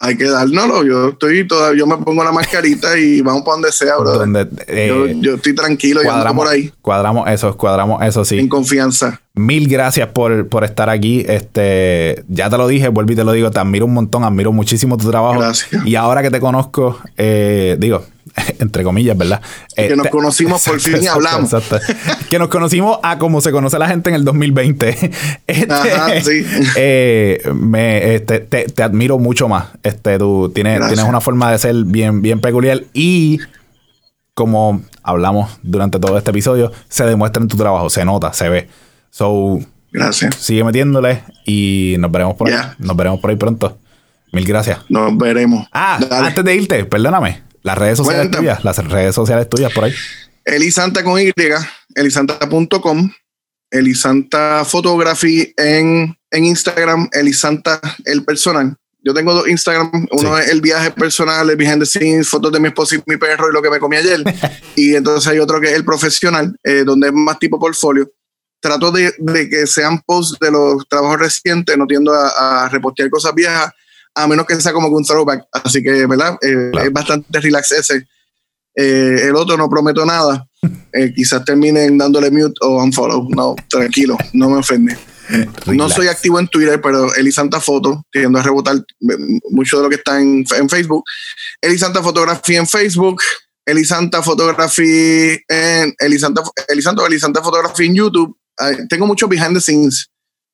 [0.00, 0.84] Hay que dárnoslo.
[0.84, 4.18] Yo estoy toda, yo me pongo la mascarita y vamos para donde sea, bro.
[4.18, 8.38] Donde, eh, yo, yo estoy tranquilo y ando por ahí cuadramos eso, cuadramos eso sí.
[8.38, 9.20] en confianza.
[9.36, 11.24] Mil gracias por, por estar aquí.
[11.28, 14.52] Este, ya te lo dije, vuelvo y te lo digo, te admiro un montón, admiro
[14.52, 15.40] muchísimo tu trabajo.
[15.40, 15.84] Gracias.
[15.84, 18.04] Y ahora que te conozco, eh, digo,
[18.60, 19.42] entre comillas, ¿verdad?
[19.74, 21.52] Que nos Este- conocimos por fin y hablamos.
[21.52, 21.80] exacto.
[22.30, 25.10] Que nos conocimos a como se conoce la gente en el 2020.
[25.48, 26.44] Este, Ajá, sí.
[26.76, 29.66] eh, me, este, te, te admiro mucho más.
[29.82, 30.94] Este, tú tienes, Gracias.
[30.94, 33.40] tienes una forma de ser bien, bien peculiar y
[34.34, 38.68] como hablamos durante todo este episodio, se demuestra en tu trabajo, se nota, se ve.
[39.14, 39.60] So,
[39.92, 40.34] Gracias.
[40.34, 42.56] sigue metiéndole y nos veremos por ahí.
[42.78, 43.78] Nos veremos por ahí pronto.
[44.32, 44.80] Mil gracias.
[44.88, 45.68] Nos veremos.
[45.70, 46.26] Ah, Dale.
[46.26, 47.44] antes de irte, perdóname.
[47.62, 48.42] Las redes sociales Cuéntame.
[48.48, 49.94] tuyas, las redes sociales tuyas por ahí.
[50.44, 51.30] Elisanta con Y,
[51.94, 53.10] elisanta.com,
[53.70, 58.74] Elisanta Photography en, en Instagram, Elisanta el personal.
[59.00, 60.42] Yo tengo dos Instagram, uno Sí.
[60.42, 63.48] es el viaje personal, el behind the scenes, fotos de mi esposo y mi perro
[63.48, 64.24] y lo que me comí ayer.
[64.76, 68.10] y entonces hay otro que es el profesional, eh, donde es más tipo portfolio.
[68.64, 73.10] Trato de, de que sean posts de los trabajos recientes, no tiendo a, a repostear
[73.10, 73.70] cosas viejas,
[74.14, 75.44] a menos que sea como un throwback.
[75.52, 76.38] Así que, ¿verdad?
[76.40, 76.86] Eh, Claro.
[76.86, 78.08] Es bastante relax ese.
[78.74, 80.46] Eh, el otro no prometo nada.
[80.96, 83.28] Eh, quizás terminen dándole mute o unfollow.
[83.28, 84.96] No, tranquilo, no me ofende.
[85.66, 88.76] No soy activo en Twitter, pero Elisanta Foto, tiendo a rebotar
[89.50, 91.02] mucho de lo que está en, en Facebook.
[91.60, 93.20] Elisanta Fotografía en Facebook,
[93.66, 98.38] Elisanta Fotografía en Elisanta, Elisanta Elisanta Fotografía en YouTube.
[98.58, 100.08] Ay, tengo muchos behind the scenes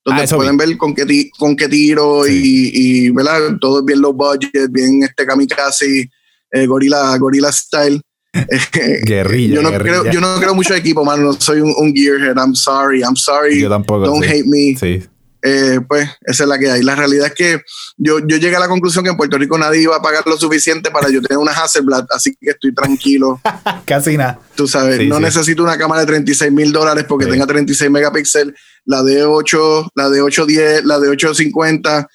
[0.04, 3.58] donde Ah, pueden ver con qué, con qué tiro y, y, ¿verdad?
[3.60, 6.08] todo es bien low budget, bien este kamikaze,
[6.52, 8.00] eh, gorila, gorila style.
[9.04, 10.00] Guerrilla, yo no guerrilla.
[10.02, 11.22] creo, yo no creo mucho de equipo, mano.
[11.24, 12.36] No soy un, un gearhead.
[12.36, 13.60] I'm sorry, I'm sorry.
[13.60, 14.06] Yo tampoco.
[14.06, 14.30] Don't sí.
[14.30, 14.76] hate me.
[14.78, 15.02] Sí.
[15.42, 16.82] Eh, pues esa es la que hay.
[16.82, 17.62] La realidad es que
[17.96, 20.36] yo, yo llegué a la conclusión que en Puerto Rico nadie iba a pagar lo
[20.36, 23.40] suficiente para yo tener una Hasselblad, así que estoy tranquilo.
[23.86, 24.38] Casi nada.
[24.54, 25.22] Tú sabes, Sí, no sí.
[25.22, 27.30] necesito una cámara de 36 mil dólares porque Sí.
[27.30, 28.54] tenga 36 megapíxeles,
[28.84, 32.06] la de 8, la de 810, la de 850.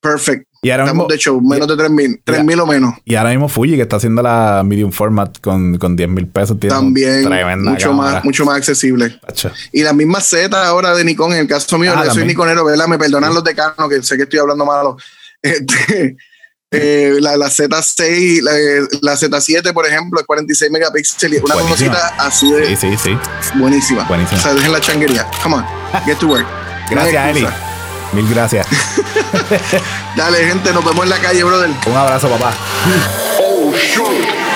[0.00, 0.46] Perfect.
[0.62, 1.90] Y ahora mismo, de hecho menos de 3
[2.44, 2.94] mil, o menos.
[3.06, 6.60] Y ahora mismo Fuji, que está haciendo la medium format con, con 10 mil pesos,
[6.60, 9.18] tiene también mucho más, mucho más accesible.
[9.72, 12.86] Y la misma Z ahora de Nikon, en el caso mío, ah, soy Nikonero, ¿verdad?
[12.88, 14.96] Me perdonan los decanos, que sé que estoy hablando malo.
[15.42, 16.18] Este,
[16.70, 18.52] eh, la, la, Z6, la,
[19.00, 21.42] la, Z7, por ejemplo, es 46 megapíxeles.
[21.42, 22.76] Una cosita así de.
[22.76, 23.18] Sí, sí, sí.
[23.54, 24.04] Buenísima.
[24.04, 24.38] Buenísima.
[24.38, 25.26] O sea, dejen la changuería.
[25.42, 25.64] Come on,
[26.04, 26.46] get to work.
[26.90, 27.46] gracias, Eli.
[28.12, 28.66] Mil gracias.
[30.16, 31.70] Dale, gente, nos vemos en la calle, brother.
[31.86, 32.52] Un abrazo, papá.
[33.38, 34.49] Oh, shoot.